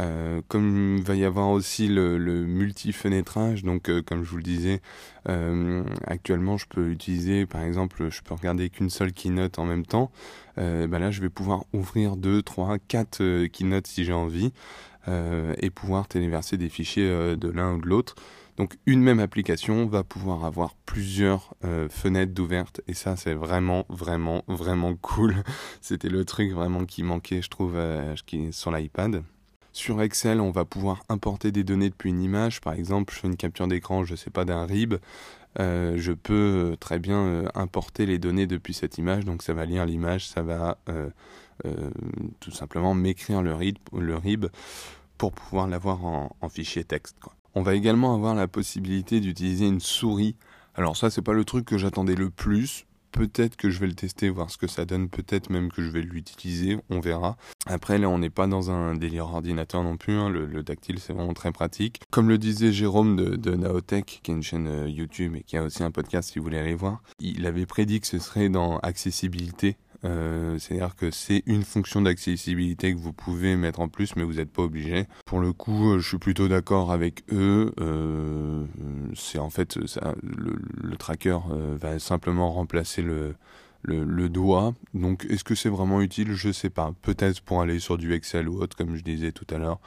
Euh, 0.00 0.42
comme 0.46 0.98
il 0.98 1.02
va 1.02 1.16
y 1.16 1.24
avoir 1.24 1.48
aussi 1.48 1.88
le, 1.88 2.18
multi-fenêtrage, 2.46 3.64
donc 3.64 3.90
euh, 3.90 4.00
comme 4.00 4.22
je 4.22 4.30
vous 4.30 4.36
le 4.36 4.42
disais, 4.44 4.80
actuellement 6.06 6.56
je 6.56 6.66
peux 6.66 6.90
utiliser, 6.90 7.44
par 7.46 7.62
exemple, 7.62 8.08
je 8.10 8.22
peux 8.22 8.34
regarder 8.34 8.70
qu'une 8.70 8.90
seule 8.90 9.12
keynote 9.12 9.58
en 9.58 9.64
même 9.64 9.84
temps. 9.84 10.10
Ben 10.56 10.98
là, 10.98 11.10
je 11.12 11.20
vais 11.20 11.28
pouvoir 11.28 11.64
ouvrir 11.72 12.16
deux, 12.16 12.42
trois, 12.42 12.78
quatre 12.78 13.46
keynotes 13.46 13.86
si 13.86 14.04
j'ai 14.04 14.12
envie 14.12 14.52
et 15.06 15.70
pouvoir 15.70 16.08
téléverser 16.08 16.56
des 16.56 16.68
fichiers 16.68 17.36
de 17.36 17.48
l'un 17.48 17.74
ou 17.74 17.80
de 17.80 17.86
l'autre. 17.86 18.16
Donc 18.58 18.76
une 18.86 19.00
même 19.00 19.20
application 19.20 19.86
va 19.86 20.02
pouvoir 20.02 20.44
avoir 20.44 20.74
plusieurs 20.84 21.54
euh, 21.64 21.88
fenêtres 21.88 22.34
d'ouvertes 22.34 22.80
et 22.88 22.92
ça 22.92 23.14
c'est 23.14 23.34
vraiment 23.34 23.86
vraiment 23.88 24.42
vraiment 24.48 24.96
cool. 24.96 25.36
C'était 25.80 26.08
le 26.08 26.24
truc 26.24 26.50
vraiment 26.50 26.84
qui 26.84 27.04
manquait 27.04 27.40
je 27.40 27.48
trouve 27.48 27.76
euh, 27.76 28.16
sur 28.50 28.72
l'iPad. 28.72 29.22
Sur 29.72 30.02
Excel, 30.02 30.40
on 30.40 30.50
va 30.50 30.64
pouvoir 30.64 31.04
importer 31.08 31.52
des 31.52 31.62
données 31.62 31.88
depuis 31.88 32.10
une 32.10 32.20
image. 32.20 32.60
Par 32.60 32.72
exemple, 32.72 33.14
je 33.14 33.20
fais 33.20 33.28
une 33.28 33.36
capture 33.36 33.68
d'écran, 33.68 34.02
je 34.02 34.16
sais 34.16 34.30
pas, 34.30 34.44
d'un 34.44 34.66
RIB. 34.66 34.94
Euh, 35.60 35.94
je 35.96 36.12
peux 36.12 36.76
très 36.80 36.98
bien 36.98 37.44
importer 37.54 38.04
les 38.04 38.18
données 38.18 38.48
depuis 38.48 38.74
cette 38.74 38.98
image. 38.98 39.24
Donc 39.24 39.42
ça 39.42 39.54
va 39.54 39.66
lire 39.66 39.86
l'image, 39.86 40.26
ça 40.26 40.42
va 40.42 40.78
tout 42.40 42.50
simplement 42.50 42.94
m'écrire 42.94 43.40
le 43.42 43.54
RIB, 43.54 44.46
pour 45.16 45.32
pouvoir 45.32 45.68
l'avoir 45.68 46.04
en, 46.04 46.48
fichier 46.48 46.82
texte. 46.82 47.16
On 47.54 47.62
va 47.62 47.74
également 47.74 48.14
avoir 48.14 48.34
la 48.34 48.48
possibilité 48.48 49.20
d'utiliser 49.20 49.66
une 49.66 49.80
souris. 49.80 50.36
Alors 50.74 50.96
ça, 50.96 51.10
c'est 51.10 51.22
pas 51.22 51.32
le 51.32 51.44
truc 51.44 51.64
que 51.64 51.78
j'attendais 51.78 52.14
le 52.14 52.30
plus. 52.30 52.86
Peut-être 53.10 53.56
que 53.56 53.70
je 53.70 53.80
vais 53.80 53.86
le 53.86 53.94
tester, 53.94 54.28
voir 54.28 54.50
ce 54.50 54.58
que 54.58 54.66
ça 54.66 54.84
donne. 54.84 55.08
Peut-être 55.08 55.50
même 55.50 55.72
que 55.72 55.82
je 55.82 55.90
vais 55.90 56.02
l'utiliser. 56.02 56.78
On 56.90 57.00
verra. 57.00 57.36
Après, 57.66 57.98
là, 57.98 58.08
on 58.08 58.18
n'est 58.18 58.30
pas 58.30 58.46
dans 58.46 58.70
un 58.70 58.94
délire 58.94 59.26
ordinateur 59.26 59.82
non 59.82 59.96
plus. 59.96 60.14
Hein. 60.14 60.28
Le, 60.28 60.62
tactile, 60.62 61.00
c'est 61.00 61.12
vraiment 61.12 61.32
très 61.32 61.50
pratique. 61.50 62.00
Comme 62.10 62.28
le 62.28 62.38
disait 62.38 62.70
Jérôme 62.70 63.16
de, 63.16 63.36
de 63.36 63.54
Naotech, 63.56 64.20
qui 64.22 64.30
est 64.30 64.34
une 64.34 64.42
chaîne 64.42 64.68
euh, 64.68 64.88
YouTube 64.88 65.36
et 65.36 65.42
qui 65.42 65.56
a 65.56 65.64
aussi 65.64 65.82
un 65.82 65.90
podcast 65.90 66.30
si 66.30 66.38
vous 66.38 66.44
voulez 66.44 66.58
aller 66.58 66.74
voir, 66.74 67.02
il 67.18 67.46
avait 67.46 67.66
prédit 67.66 68.00
que 68.00 68.06
ce 68.06 68.18
serait 68.18 68.50
dans 68.50 68.78
accessibilité 68.78 69.76
euh, 70.04 70.58
c'est-à-dire 70.58 70.94
que 70.94 71.10
c'est 71.10 71.42
une 71.46 71.64
fonction 71.64 72.02
d'accessibilité 72.02 72.94
que 72.94 72.98
vous 72.98 73.12
pouvez 73.12 73.56
mettre 73.56 73.80
en 73.80 73.88
plus, 73.88 74.14
mais 74.16 74.22
vous 74.22 74.34
n'êtes 74.34 74.50
pas 74.50 74.62
obligé. 74.62 75.06
Pour 75.26 75.40
le 75.40 75.52
coup, 75.52 75.92
euh, 75.92 75.98
je 75.98 76.08
suis 76.08 76.18
plutôt 76.18 76.48
d'accord 76.48 76.92
avec 76.92 77.24
eux. 77.32 77.72
Euh, 77.80 78.64
c'est 79.14 79.38
en 79.38 79.50
fait 79.50 79.86
ça, 79.86 80.14
le, 80.22 80.96
tracker 80.96 81.38
va 81.76 81.98
simplement 81.98 82.52
remplacer 82.52 83.02
le, 83.02 83.34
doigt. 84.28 84.74
Donc, 84.94 85.26
est-ce 85.30 85.44
que 85.44 85.54
c'est 85.54 85.68
vraiment 85.68 86.00
utile? 86.00 86.32
Je 86.32 86.52
sais 86.52 86.70
pas. 86.70 86.92
Peut-être 87.02 87.40
pour 87.40 87.60
aller 87.60 87.78
sur 87.80 87.98
du 87.98 88.12
Excel 88.12 88.48
ou 88.48 88.60
autre, 88.60 88.76
comme 88.76 88.96
je 88.96 89.02
disais 89.02 89.32
tout 89.32 89.46
à 89.50 89.58
l'heure. 89.58 89.80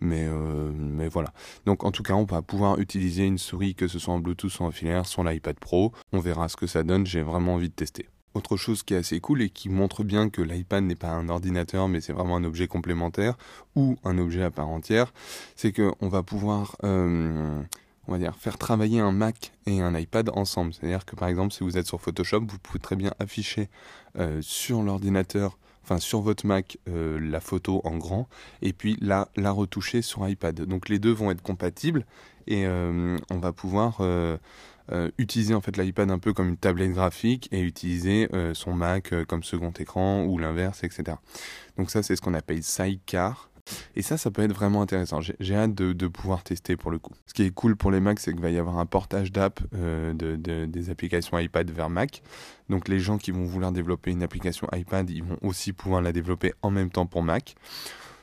Mais, 0.00 0.28
mais 0.74 1.08
voilà. 1.08 1.32
Donc, 1.66 1.84
en 1.84 1.90
tout 1.90 2.02
cas, 2.02 2.14
on 2.14 2.24
va 2.24 2.42
pouvoir 2.42 2.78
utiliser 2.78 3.24
une 3.24 3.38
souris, 3.38 3.74
que 3.74 3.88
ce 3.88 3.98
soit 3.98 4.14
en 4.14 4.20
Bluetooth 4.20 4.60
ou 4.60 4.64
en 4.64 4.70
filaire, 4.70 5.06
sur 5.06 5.24
l'iPad 5.24 5.58
Pro. 5.58 5.92
On 6.12 6.20
verra 6.20 6.48
ce 6.48 6.56
que 6.56 6.66
ça 6.66 6.82
donne. 6.82 7.06
J'ai 7.06 7.22
vraiment 7.22 7.54
envie 7.54 7.70
de 7.70 7.74
tester. 7.74 8.08
Autre 8.34 8.56
chose 8.56 8.82
qui 8.82 8.94
est 8.94 8.98
assez 8.98 9.20
cool 9.20 9.42
et 9.42 9.50
qui 9.50 9.68
montre 9.68 10.04
bien 10.04 10.28
que 10.28 10.42
l'iPad 10.42 10.84
n'est 10.84 10.94
pas 10.94 11.10
un 11.10 11.28
ordinateur 11.28 11.88
mais 11.88 12.00
c'est 12.00 12.12
vraiment 12.12 12.36
un 12.36 12.44
objet 12.44 12.68
complémentaire 12.68 13.36
ou 13.74 13.96
un 14.04 14.18
objet 14.18 14.42
à 14.42 14.50
part 14.50 14.68
entière, 14.68 15.12
c'est 15.56 15.72
qu'on 15.72 16.08
va 16.08 16.22
pouvoir 16.22 16.76
euh, 16.84 17.60
on 18.06 18.12
va 18.12 18.18
dire 18.18 18.34
faire 18.36 18.58
travailler 18.58 19.00
un 19.00 19.12
Mac 19.12 19.52
et 19.66 19.80
un 19.80 19.96
iPad 19.96 20.30
ensemble. 20.34 20.72
C'est-à-dire 20.72 21.04
que 21.04 21.16
par 21.16 21.28
exemple 21.28 21.52
si 21.52 21.64
vous 21.64 21.78
êtes 21.78 21.86
sur 21.86 22.00
Photoshop, 22.00 22.40
vous 22.40 22.58
pouvez 22.58 22.78
très 22.78 22.96
bien 22.96 23.12
afficher 23.18 23.68
euh, 24.18 24.40
sur 24.42 24.82
l'ordinateur 24.82 25.58
enfin 25.82 25.98
sur 25.98 26.20
votre 26.20 26.46
Mac 26.46 26.78
euh, 26.88 27.18
la 27.18 27.40
photo 27.40 27.80
en 27.84 27.96
grand 27.96 28.28
et 28.60 28.74
puis 28.74 28.98
la, 29.00 29.28
la 29.36 29.50
retoucher 29.50 30.02
sur 30.02 30.28
iPad. 30.28 30.60
Donc 30.62 30.88
les 30.88 30.98
deux 30.98 31.12
vont 31.12 31.30
être 31.30 31.42
compatibles 31.42 32.04
et 32.48 32.66
on 32.66 33.38
va 33.38 33.52
pouvoir 33.52 34.00
euh, 34.90 35.10
utiliser 35.18 35.54
en 35.54 35.60
fait 35.60 35.76
l'iPad 35.76 36.10
un 36.10 36.18
peu 36.18 36.32
comme 36.32 36.48
une 36.48 36.56
tablette 36.56 36.92
graphique 36.92 37.48
et 37.52 37.60
utiliser 37.60 38.26
euh, 38.32 38.54
son 38.54 38.72
Mac 38.72 39.12
euh, 39.12 39.26
comme 39.26 39.42
second 39.42 39.70
écran 39.78 40.24
ou 40.24 40.38
l'inverse, 40.38 40.82
etc. 40.82 41.18
Donc 41.76 41.90
ça 41.90 42.02
c'est 42.02 42.16
ce 42.16 42.22
qu'on 42.22 42.32
appelle 42.32 42.62
Sidecar. 42.62 43.50
Et 43.94 44.00
ça, 44.00 44.16
ça 44.16 44.30
peut 44.30 44.40
être 44.40 44.54
vraiment 44.54 44.80
intéressant. 44.80 45.20
J'ai 45.20 45.54
hâte 45.54 45.74
de, 45.74 46.08
pouvoir 46.08 46.42
tester 46.42 46.74
pour 46.78 46.90
le 46.90 46.98
coup. 46.98 47.12
Ce 47.26 47.34
qui 47.34 47.42
est 47.42 47.50
cool 47.50 47.76
pour 47.76 47.90
les 47.90 48.00
Macs, 48.00 48.18
c'est 48.18 48.32
qu'il 48.32 48.40
va 48.40 48.48
y 48.48 48.56
avoir 48.56 48.78
un 48.78 48.86
portage 48.86 49.30
d'app 49.30 49.60
de, 49.74 50.36
des 50.64 50.88
applications 50.88 51.38
iPad 51.38 51.70
vers 51.70 51.90
Mac. 51.90 52.22
Donc 52.70 52.88
les 52.88 52.98
gens 52.98 53.18
qui 53.18 53.30
vont 53.30 53.44
vouloir 53.44 53.70
développer 53.70 54.10
une 54.10 54.22
application 54.22 54.66
iPad, 54.74 55.10
ils 55.10 55.22
vont 55.22 55.36
aussi 55.42 55.74
pouvoir 55.74 56.00
la 56.00 56.12
développer 56.12 56.54
en 56.62 56.70
même 56.70 56.88
temps 56.88 57.04
pour 57.04 57.22
Mac. 57.22 57.56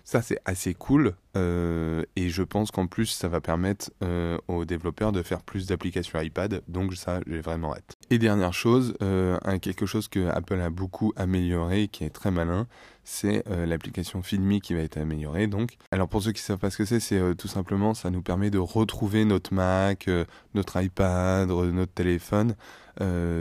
Ça, 0.05 0.21
c'est 0.21 0.37
assez 0.45 0.75
cool. 0.75 1.15
Euh, 1.35 2.03
et 2.15 2.29
je 2.29 2.43
pense 2.43 2.69
qu'en 2.69 2.85
plus, 2.85 3.07
ça 3.07 3.27
va 3.27 3.41
permettre 3.41 3.89
euh, 4.03 4.37
aux 4.47 4.63
développeurs 4.63 5.11
de 5.11 5.23
faire 5.23 5.41
plus 5.41 5.65
d'applications 5.65 6.21
iPad. 6.21 6.61
Donc 6.67 6.93
ça, 6.93 7.21
j'ai 7.25 7.41
vraiment 7.41 7.73
hâte. 7.73 7.95
Et 8.11 8.19
dernière 8.19 8.53
chose, 8.53 8.95
euh, 9.01 9.37
quelque 9.59 9.87
chose 9.87 10.07
que 10.07 10.27
Apple 10.29 10.61
a 10.61 10.69
beaucoup 10.69 11.11
amélioré 11.15 11.87
qui 11.87 12.03
est 12.03 12.11
très 12.11 12.29
malin, 12.29 12.67
c'est 13.03 13.43
l'application 13.47 14.23
Filmy 14.23 14.61
qui 14.61 14.73
va 14.73 14.81
être 14.81 14.97
améliorée. 14.97 15.47
Donc, 15.47 15.77
alors 15.91 16.07
pour 16.07 16.23
ceux 16.23 16.31
qui 16.31 16.41
ne 16.41 16.45
savent 16.45 16.59
pas 16.59 16.71
ce 16.71 16.77
que 16.77 16.85
c'est, 16.85 16.99
c'est 16.99 17.35
tout 17.35 17.47
simplement, 17.47 17.93
ça 17.93 18.09
nous 18.09 18.23
permet 18.23 18.49
de 18.49 18.57
retrouver 18.57 19.25
notre 19.25 19.53
Mac, 19.53 20.09
notre 20.55 20.81
iPad, 20.81 21.49
notre 21.49 21.93
téléphone, 21.93 22.55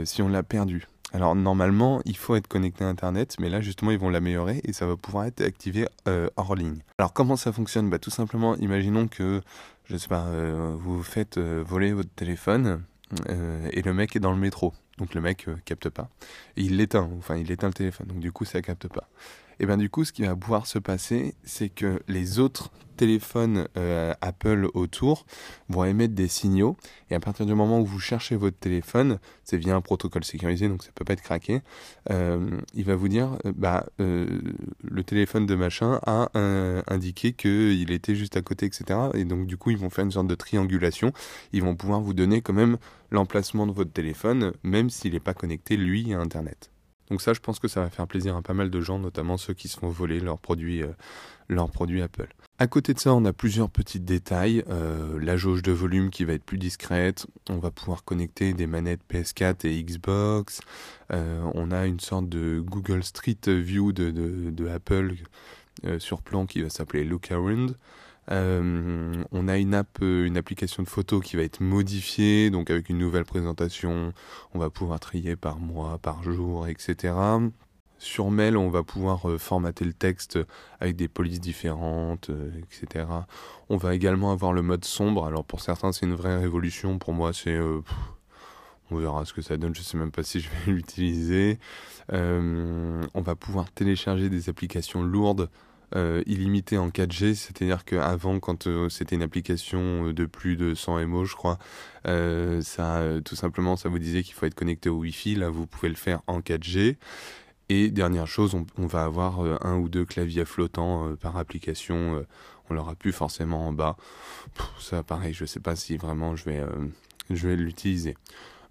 si 0.03 0.21
on 0.21 0.29
l'a 0.29 0.43
perdu. 0.43 0.87
Alors 1.15 1.33
normalement, 1.33 2.01
il 2.03 2.17
faut 2.17 2.35
être 2.35 2.49
connecté 2.49 2.83
à 2.83 2.89
Internet, 2.89 3.37
mais 3.39 3.47
là 3.47 3.61
justement, 3.61 3.91
ils 3.91 3.97
vont 3.97 4.09
l'améliorer 4.09 4.59
et 4.65 4.73
ça 4.73 4.85
va 4.85 4.97
pouvoir 4.97 5.23
être 5.23 5.39
activé 5.39 5.87
euh, 6.09 6.29
hors 6.35 6.55
ligne. 6.55 6.79
Alors 6.97 7.13
comment 7.13 7.37
ça 7.37 7.53
fonctionne? 7.53 7.89
Bah, 7.89 7.99
Tout 7.99 8.09
simplement, 8.09 8.57
imaginons 8.57 9.07
que, 9.07 9.41
je 9.85 9.95
sais 9.95 10.09
pas, 10.09 10.25
euh, 10.25 10.75
vous 10.77 11.01
faites 11.03 11.37
euh, 11.37 11.63
voler 11.65 11.93
votre 11.93 12.09
téléphone 12.09 12.83
et 13.71 13.81
le 13.81 13.93
mec 13.93 14.15
est 14.17 14.19
dans 14.19 14.31
le 14.31 14.37
métro. 14.37 14.73
Donc 14.97 15.13
le 15.13 15.21
mec 15.21 15.47
capte 15.63 15.89
pas. 15.89 16.09
Et 16.57 16.63
il 16.63 16.75
l'éteint, 16.75 17.09
enfin 17.17 17.37
il 17.37 17.49
éteint 17.49 17.67
le 17.67 17.73
téléphone, 17.73 18.07
donc 18.07 18.19
du 18.19 18.31
coup 18.33 18.43
ça 18.43 18.61
capte 18.61 18.89
pas. 18.89 19.07
Et 19.59 19.65
bien 19.65 19.77
du 19.77 19.89
coup, 19.89 20.03
ce 20.03 20.11
qui 20.11 20.23
va 20.23 20.35
pouvoir 20.35 20.67
se 20.67 20.79
passer, 20.79 21.35
c'est 21.43 21.69
que 21.69 22.01
les 22.07 22.39
autres 22.39 22.71
téléphones 22.95 23.67
euh, 23.77 24.13
Apple 24.21 24.69
autour 24.73 25.25
vont 25.69 25.83
émettre 25.83 26.13
des 26.13 26.27
signaux. 26.27 26.77
Et 27.09 27.15
à 27.15 27.19
partir 27.19 27.45
du 27.45 27.53
moment 27.53 27.79
où 27.79 27.85
vous 27.85 27.99
cherchez 27.99 28.35
votre 28.35 28.57
téléphone, 28.57 29.19
c'est 29.43 29.57
via 29.57 29.75
un 29.75 29.81
protocole 29.81 30.23
sécurisé, 30.23 30.67
donc 30.67 30.83
ça 30.83 30.91
peut 30.95 31.05
pas 31.05 31.13
être 31.13 31.21
craqué. 31.21 31.61
Euh, 32.09 32.49
il 32.73 32.85
va 32.85 32.95
vous 32.95 33.07
dire, 33.07 33.37
euh, 33.45 33.53
bah, 33.55 33.85
le 33.99 35.03
téléphone 35.03 35.45
de 35.45 35.55
machin 35.55 35.99
a 36.05 36.29
indiqué 36.87 37.33
qu'il 37.33 37.91
était 37.91 38.15
juste 38.15 38.37
à 38.37 38.41
côté, 38.41 38.65
etc. 38.65 38.99
Et 39.13 39.25
donc 39.25 39.47
du 39.47 39.57
coup, 39.57 39.71
ils 39.71 39.77
vont 39.77 39.89
faire 39.89 40.05
une 40.05 40.11
sorte 40.11 40.27
de 40.27 40.35
triangulation. 40.35 41.11
Ils 41.53 41.63
vont 41.63 41.75
pouvoir 41.75 42.01
vous 42.01 42.13
donner 42.13 42.41
quand 42.41 42.53
même 42.53 42.77
l'emplacement 43.11 43.67
de 43.67 43.71
votre 43.71 43.91
téléphone, 43.91 44.53
même 44.63 44.89
s'il 44.89 45.13
n'est 45.13 45.19
pas 45.19 45.33
connecté 45.33 45.77
lui 45.77 46.13
à 46.13 46.19
Internet. 46.19 46.71
Donc 47.09 47.21
ça, 47.21 47.33
je 47.33 47.39
pense 47.39 47.59
que 47.59 47.67
ça 47.67 47.81
va 47.81 47.89
faire 47.89 48.07
plaisir 48.07 48.35
à 48.35 48.41
pas 48.41 48.53
mal 48.53 48.69
de 48.69 48.81
gens, 48.81 48.99
notamment 48.99 49.37
ceux 49.37 49.53
qui 49.53 49.67
se 49.67 49.79
font 49.79 49.89
voler 49.89 50.19
leurs 50.19 50.39
produits, 50.39 50.83
euh, 50.83 52.03
Apple. 52.03 52.27
À 52.57 52.67
côté 52.67 52.93
de 52.93 52.99
ça, 52.99 53.13
on 53.13 53.25
a 53.25 53.33
plusieurs 53.33 53.69
petits 53.69 53.99
détails. 53.99 54.63
Euh, 54.69 55.19
la 55.21 55.37
jauge 55.37 55.61
de 55.61 55.71
volume 55.71 56.09
qui 56.09 56.25
va 56.25 56.33
être 56.33 56.43
plus 56.43 56.57
discrète. 56.57 57.27
On 57.49 57.59
va 57.59 57.69
pouvoir 57.69 58.03
connecter 58.03 58.53
des 58.53 58.65
manettes 58.65 59.01
PS4 59.11 59.67
et 59.67 59.83
Xbox. 59.83 60.61
Euh, 61.11 61.43
on 61.53 61.71
a 61.71 61.85
une 61.85 61.99
sorte 61.99 62.27
de 62.27 62.59
Google 62.59 63.03
Street 63.03 63.37
View 63.47 63.91
de, 63.91 64.67
Apple 64.67 65.15
sur 65.99 66.21
plan 66.21 66.47
qui 66.47 66.63
va 66.63 66.69
s'appeler 66.69 67.03
Look 67.03 67.31
Around. 67.31 67.75
Euh, 68.31 69.23
on 69.31 69.47
a 69.47 69.57
une 69.57 69.73
app, 69.73 69.99
euh, 70.01 70.25
une 70.25 70.37
application 70.37 70.83
de 70.83 70.87
photo 70.87 71.19
qui 71.19 71.35
va 71.35 71.43
être 71.43 71.61
modifiée, 71.61 72.49
donc 72.49 72.69
avec 72.69 72.89
une 72.89 72.97
nouvelle 72.97 73.25
présentation. 73.25 74.13
On 74.53 74.59
va 74.59 74.69
pouvoir 74.69 74.99
trier 74.99 75.35
par 75.35 75.59
mois, 75.59 75.97
par 75.99 76.23
jour, 76.23 76.67
etc. 76.67 77.13
Sur 77.97 78.31
mail, 78.31 78.57
on 78.57 78.69
va 78.69 78.83
pouvoir 78.83 79.29
euh, 79.29 79.37
formater 79.37 79.85
le 79.85 79.93
texte 79.93 80.39
avec 80.79 80.95
des 80.95 81.07
polices 81.07 81.39
différentes, 81.39 82.31
etc. 82.59 83.05
On 83.69 83.77
va 83.77 83.95
également 83.95 84.31
avoir 84.31 84.53
le 84.53 84.61
mode 84.61 84.85
sombre. 84.85 85.25
Alors 85.25 85.45
pour 85.45 85.61
certains, 85.61 85.91
c'est 85.91 86.05
une 86.05 86.15
vraie 86.15 86.37
révolution. 86.37 86.97
Pour 86.97 87.13
moi, 87.13 87.31
c'est 87.33 87.59
on 88.91 88.97
verra 88.97 89.25
ce 89.25 89.33
que 89.33 89.41
ça 89.41 89.57
donne, 89.57 89.73
je 89.73 89.81
sais 89.81 89.97
même 89.97 90.11
pas 90.11 90.21
si 90.23 90.39
je 90.39 90.49
vais 90.49 90.71
l'utiliser. 90.71 91.59
on 92.11 93.21
va 93.21 93.35
pouvoir 93.35 93.71
télécharger 93.71 94.29
des 94.29 94.49
applications 94.49 95.01
lourdes 95.03 95.49
euh, 95.95 96.23
illimité 96.25 96.77
en 96.77 96.89
4G, 96.89 97.35
c'est-à-dire 97.35 97.85
qu'avant, 97.85 98.39
quand 98.39 98.67
euh, 98.67 98.89
c'était 98.89 99.15
une 99.15 99.21
application 99.21 100.07
euh, 100.07 100.13
de 100.13 100.25
plus 100.25 100.57
de 100.57 100.75
100 100.75 101.07
MO, 101.07 101.25
je 101.25 101.35
crois, 101.35 101.57
ça, 102.03 103.01
tout 103.23 103.35
simplement, 103.35 103.77
ça 103.77 103.89
vous 103.89 103.97
disait 103.97 104.21
qu'il 104.21 104.33
faut 104.33 104.45
être 104.45 104.55
connecté 104.55 104.89
au 104.89 104.97
Wi-Fi. 104.97 105.35
Là, 105.35 105.49
vous 105.49 105.65
pouvez 105.65 105.89
le 105.89 105.95
faire 105.95 106.21
en 106.27 106.39
4G. 106.39 106.97
Et 107.69 107.89
dernière 107.89 108.27
chose, 108.27 108.55
on, 108.77 108.85
va 108.85 109.05
avoir 109.05 109.39
un 109.65 109.77
ou 109.77 109.89
deux 109.89 110.05
claviers 110.05 110.45
flottants 110.45 111.15
par 111.15 111.37
application. 111.37 112.23
on 112.69 112.73
l'aura 112.75 112.93
plus 112.93 113.11
forcément 113.11 113.67
en 113.67 113.73
bas. 113.73 113.97
ça, 114.79 115.01
pareil, 115.01 115.33
je 115.33 115.45
sais 115.45 115.59
pas 115.59 115.75
si 115.75 115.97
vraiment 115.97 116.35
je 116.35 116.45
vais, 116.45 116.63
je 117.31 117.47
vais 117.47 117.55
l'utiliser. 117.55 118.15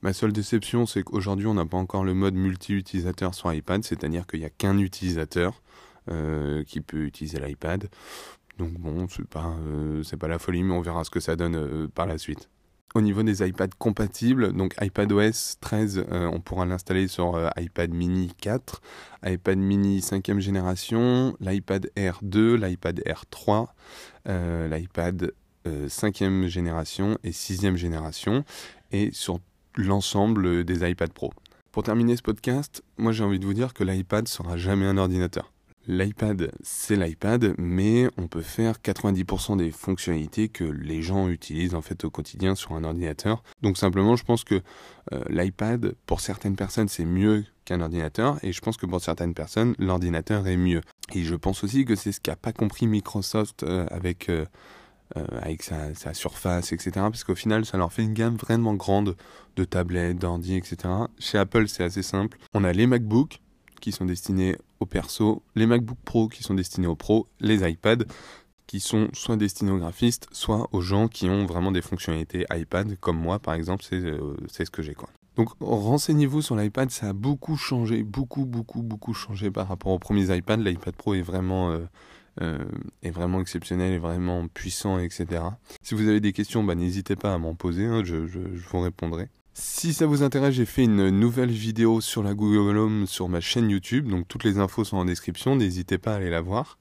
Ma 0.02 0.12
seule 0.12 0.32
déception, 0.32 0.86
c'est 0.86 1.02
qu'aujourd'hui, 1.02 1.46
on 1.46 1.54
n'a 1.54 1.66
pas 1.66 1.78
encore 1.78 2.04
le 2.04 2.14
mode 2.14 2.34
multi-utilisateur 2.34 3.34
sur 3.34 3.52
iPad, 3.52 3.82
c'est-à-dire 3.82 4.28
qu'il 4.28 4.40
n'y 4.40 4.46
a 4.46 4.50
qu'un 4.50 4.78
utilisateur. 4.78 5.60
Euh, 6.10 6.64
qui 6.64 6.82
peut 6.82 7.06
utiliser 7.06 7.38
l'iPad. 7.40 7.88
Donc 8.58 8.72
bon, 8.72 9.08
c'est 9.08 9.26
pas, 9.26 9.56
euh, 9.66 10.02
pas 10.20 10.28
la 10.28 10.38
folie, 10.38 10.62
mais 10.62 10.74
on 10.74 10.82
verra 10.82 11.02
ce 11.02 11.08
que 11.08 11.18
ça 11.18 11.34
donne 11.34 11.56
euh, 11.56 11.88
par 11.88 12.04
la 12.04 12.18
suite. 12.18 12.50
Au 12.94 13.00
niveau 13.00 13.22
des 13.22 13.42
iPads 13.42 13.68
compatibles, 13.78 14.52
donc 14.52 14.74
iPadOS 14.82 15.56
13, 15.62 16.04
on 16.10 16.40
pourra 16.40 16.66
l'installer 16.66 17.08
sur 17.08 17.50
iPad 17.56 17.90
mini 17.94 18.34
4, 18.38 18.82
iPad 19.24 19.58
mini 19.58 20.00
5e 20.00 20.40
génération, 20.40 21.34
l'iPad 21.40 21.90
Air 21.96 22.18
2, 22.20 22.54
l'iPad 22.56 23.00
Air 23.06 23.24
3, 23.30 23.74
l'iPad 24.26 25.32
5e 25.66 26.46
génération 26.46 27.18
et 27.24 27.30
6e 27.30 27.76
génération, 27.76 28.44
et 28.92 29.10
sur 29.12 29.40
l'ensemble 29.74 30.64
des 30.64 30.88
iPad 30.88 31.12
Pro. 31.12 31.32
Pour 31.72 31.82
terminer 31.82 32.16
ce 32.16 32.22
podcast, 32.22 32.84
moi 32.96 33.10
j'ai 33.10 33.24
envie 33.24 33.40
de 33.40 33.46
vous 33.46 33.54
dire 33.54 33.74
que 33.74 33.82
l'iPad 33.82 34.28
sera 34.28 34.56
jamais 34.56 34.86
un 34.86 34.98
ordinateur. 34.98 35.53
L'iPad, 35.86 36.50
c'est 36.62 36.96
l'iPad, 36.96 37.54
mais 37.58 38.08
on 38.16 38.26
peut 38.26 38.42
faire 38.42 38.76
90% 38.82 39.56
des 39.58 39.70
fonctionnalités 39.70 40.48
que 40.48 40.64
les 40.64 41.02
gens 41.02 41.28
utilisent 41.28 41.74
en 41.74 41.82
fait 41.82 42.04
au 42.04 42.10
quotidien 42.10 42.54
sur 42.54 42.72
un 42.72 42.84
ordinateur. 42.84 43.42
Donc 43.62 43.76
simplement, 43.76 44.16
je 44.16 44.24
pense 44.24 44.44
que 44.44 44.62
euh, 45.12 45.24
l'iPad, 45.28 45.94
pour 46.06 46.20
certaines 46.20 46.56
personnes, 46.56 46.88
c'est 46.88 47.04
mieux 47.04 47.44
qu'un 47.64 47.80
ordinateur, 47.80 48.38
et 48.42 48.52
je 48.52 48.60
pense 48.60 48.76
que 48.76 48.86
pour 48.86 49.00
certaines 49.00 49.34
personnes, 49.34 49.74
l'ordinateur 49.78 50.46
est 50.46 50.56
mieux. 50.56 50.80
Et 51.14 51.22
je 51.22 51.34
pense 51.34 51.64
aussi 51.64 51.84
que 51.84 51.94
c'est 51.94 52.12
ce 52.12 52.20
qu'a 52.20 52.36
pas 52.36 52.52
compris 52.52 52.86
Microsoft 52.86 53.62
euh, 53.62 53.86
avec 53.90 54.28
euh, 54.28 54.46
avec 55.42 55.62
sa, 55.62 55.94
sa, 55.94 56.14
surface, 56.14 56.72
etc. 56.72 56.92
Parce 56.94 57.24
qu'au 57.24 57.34
final, 57.34 57.64
ça 57.66 57.76
leur 57.76 57.92
fait 57.92 58.02
une 58.02 58.14
gamme 58.14 58.36
vraiment 58.36 58.74
grande 58.74 59.16
de 59.54 59.64
tablettes, 59.64 60.18
d'ordi, 60.18 60.56
etc. 60.56 60.76
Chez 61.18 61.38
Apple, 61.38 61.68
c'est 61.68 61.84
assez 61.84 62.02
simple. 62.02 62.38
On 62.54 62.64
a 62.64 62.72
les 62.72 62.86
MacBooks 62.86 63.38
qui 63.80 63.92
sont 63.92 64.04
destinés 64.04 64.56
aux 64.80 64.86
perso, 64.86 65.42
les 65.54 65.66
MacBook 65.66 65.98
Pro 66.04 66.28
qui 66.28 66.42
sont 66.42 66.54
destinés 66.54 66.86
aux 66.86 66.96
pros, 66.96 67.28
les 67.40 67.68
iPads 67.68 68.04
qui 68.66 68.80
sont 68.80 69.08
soit 69.12 69.36
destinés 69.36 69.70
aux 69.70 69.78
graphistes, 69.78 70.26
soit 70.32 70.68
aux 70.72 70.80
gens 70.80 71.08
qui 71.08 71.28
ont 71.28 71.46
vraiment 71.46 71.70
des 71.70 71.82
fonctionnalités 71.82 72.46
iPad, 72.50 72.98
comme 72.98 73.18
moi 73.18 73.38
par 73.38 73.54
exemple, 73.54 73.84
c'est 73.88 73.96
euh, 73.96 74.36
ce 74.48 74.70
que 74.70 74.82
j'ai 74.82 74.94
quoi. 74.94 75.08
Donc 75.36 75.50
renseignez-vous 75.60 76.42
sur 76.42 76.56
l'iPad, 76.56 76.90
ça 76.90 77.08
a 77.08 77.12
beaucoup 77.12 77.56
changé, 77.56 78.02
beaucoup, 78.02 78.44
beaucoup, 78.44 78.82
beaucoup 78.82 79.14
changé 79.14 79.50
par 79.50 79.68
rapport 79.68 79.92
aux 79.92 79.98
premiers 79.98 80.34
iPads. 80.34 80.58
L'iPad 80.58 80.94
Pro 80.94 81.14
est 81.14 81.22
vraiment, 81.22 81.72
euh, 81.72 81.84
euh, 82.40 82.64
exceptionnel, 83.40 83.94
est 83.94 83.98
vraiment 83.98 84.46
puissant, 84.46 84.98
etc. 84.98 85.42
Si 85.82 85.94
vous 85.94 86.08
avez 86.08 86.20
des 86.20 86.32
questions, 86.32 86.62
bah, 86.62 86.76
n'hésitez 86.76 87.16
pas 87.16 87.34
à 87.34 87.38
m'en 87.38 87.54
poser, 87.54 87.84
hein, 87.84 88.02
je 88.04 88.16
vous 88.16 88.80
répondrai. 88.80 89.28
Si 89.56 89.94
ça 89.94 90.06
vous 90.06 90.24
intéresse, 90.24 90.56
j'ai 90.56 90.64
fait 90.64 90.82
une 90.82 91.10
nouvelle 91.10 91.52
vidéo 91.52 92.00
sur 92.00 92.24
la 92.24 92.34
Google 92.34 92.76
Home 92.76 93.06
sur 93.06 93.28
ma 93.28 93.40
chaîne 93.40 93.70
YouTube, 93.70 94.08
donc 94.08 94.26
toutes 94.26 94.42
les 94.42 94.58
infos 94.58 94.82
sont 94.82 94.96
en 94.96 95.04
description, 95.04 95.54
n'hésitez 95.54 95.96
pas 95.96 96.14
à 96.14 96.16
aller 96.16 96.28
la 96.28 96.40
voir. 96.40 96.76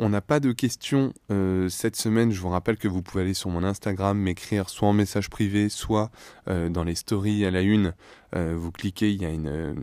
On 0.00 0.08
n'a 0.08 0.20
pas 0.20 0.40
de 0.40 0.50
questions 0.50 1.12
euh, 1.30 1.68
cette 1.68 1.94
semaine, 1.94 2.32
je 2.32 2.40
vous 2.40 2.48
rappelle 2.48 2.76
que 2.76 2.88
vous 2.88 3.02
pouvez 3.02 3.22
aller 3.22 3.34
sur 3.34 3.50
mon 3.50 3.62
Instagram, 3.62 4.18
m'écrire 4.18 4.68
soit 4.68 4.88
en 4.88 4.92
message 4.92 5.30
privé, 5.30 5.68
soit 5.68 6.10
euh, 6.48 6.68
dans 6.68 6.82
les 6.82 6.96
stories 6.96 7.44
à 7.44 7.52
la 7.52 7.62
une. 7.62 7.94
Euh, 8.34 8.56
vous 8.58 8.72
cliquez, 8.72 9.12
il 9.12 9.22
y 9.22 9.24
a 9.24 9.30
une, 9.30 9.76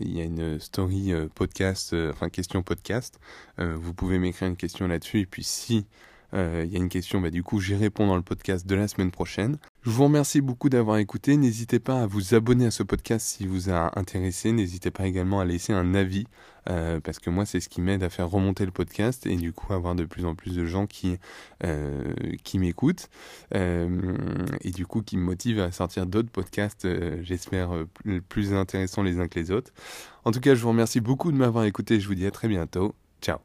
il 0.00 0.16
y 0.16 0.22
a 0.22 0.24
une 0.24 0.58
story 0.58 1.12
podcast, 1.34 1.94
enfin 2.10 2.30
question 2.30 2.62
podcast. 2.62 3.20
vous 3.58 3.92
pouvez 3.92 4.18
m'écrire 4.18 4.48
une 4.48 4.56
question 4.56 4.88
là-dessus, 4.88 5.20
et 5.20 5.26
puis 5.26 5.44
si 5.44 5.84
il 6.36 6.70
y 6.70 6.76
a 6.76 6.78
une 6.78 6.88
question, 6.88 7.20
bah, 7.20 7.30
du 7.30 7.42
coup 7.42 7.60
j'y 7.60 7.74
réponds 7.74 8.06
dans 8.06 8.16
le 8.16 8.22
podcast 8.22 8.66
de 8.66 8.74
la 8.74 8.88
semaine 8.88 9.10
prochaine. 9.10 9.58
Je 9.82 9.90
vous 9.90 10.04
remercie 10.04 10.40
beaucoup 10.40 10.68
d'avoir 10.68 10.98
écouté. 10.98 11.36
N'hésitez 11.36 11.78
pas 11.78 12.02
à 12.02 12.06
vous 12.06 12.34
abonner 12.34 12.66
à 12.66 12.70
ce 12.70 12.82
podcast 12.82 13.26
si 13.26 13.46
vous 13.46 13.70
a 13.70 13.98
intéressé. 13.98 14.52
N'hésitez 14.52 14.90
pas 14.90 15.06
également 15.06 15.40
à 15.40 15.44
laisser 15.44 15.72
un 15.72 15.94
avis 15.94 16.26
euh, 16.68 17.00
parce 17.00 17.18
que 17.20 17.30
moi 17.30 17.46
c'est 17.46 17.60
ce 17.60 17.68
qui 17.68 17.80
m'aide 17.80 18.02
à 18.02 18.10
faire 18.10 18.28
remonter 18.28 18.64
le 18.64 18.72
podcast 18.72 19.26
et 19.26 19.36
du 19.36 19.52
coup 19.52 19.72
avoir 19.72 19.94
de 19.94 20.04
plus 20.04 20.24
en 20.24 20.34
plus 20.34 20.56
de 20.56 20.64
gens 20.64 20.86
qui 20.86 21.16
euh, 21.64 22.12
qui 22.42 22.58
m'écoutent 22.58 23.08
euh, 23.54 24.16
et 24.62 24.72
du 24.72 24.86
coup 24.86 25.02
qui 25.02 25.16
me 25.16 25.22
motivent 25.22 25.60
à 25.60 25.70
sortir 25.70 26.06
d'autres 26.06 26.30
podcasts. 26.30 26.88
J'espère 27.22 27.70
plus 28.28 28.52
intéressants 28.52 29.02
les 29.02 29.20
uns 29.20 29.28
que 29.28 29.38
les 29.38 29.50
autres. 29.50 29.72
En 30.24 30.32
tout 30.32 30.40
cas, 30.40 30.54
je 30.54 30.62
vous 30.62 30.70
remercie 30.70 31.00
beaucoup 31.00 31.30
de 31.30 31.36
m'avoir 31.36 31.64
écouté. 31.64 32.00
Je 32.00 32.08
vous 32.08 32.16
dis 32.16 32.26
à 32.26 32.30
très 32.32 32.48
bientôt. 32.48 32.94
Ciao. 33.22 33.38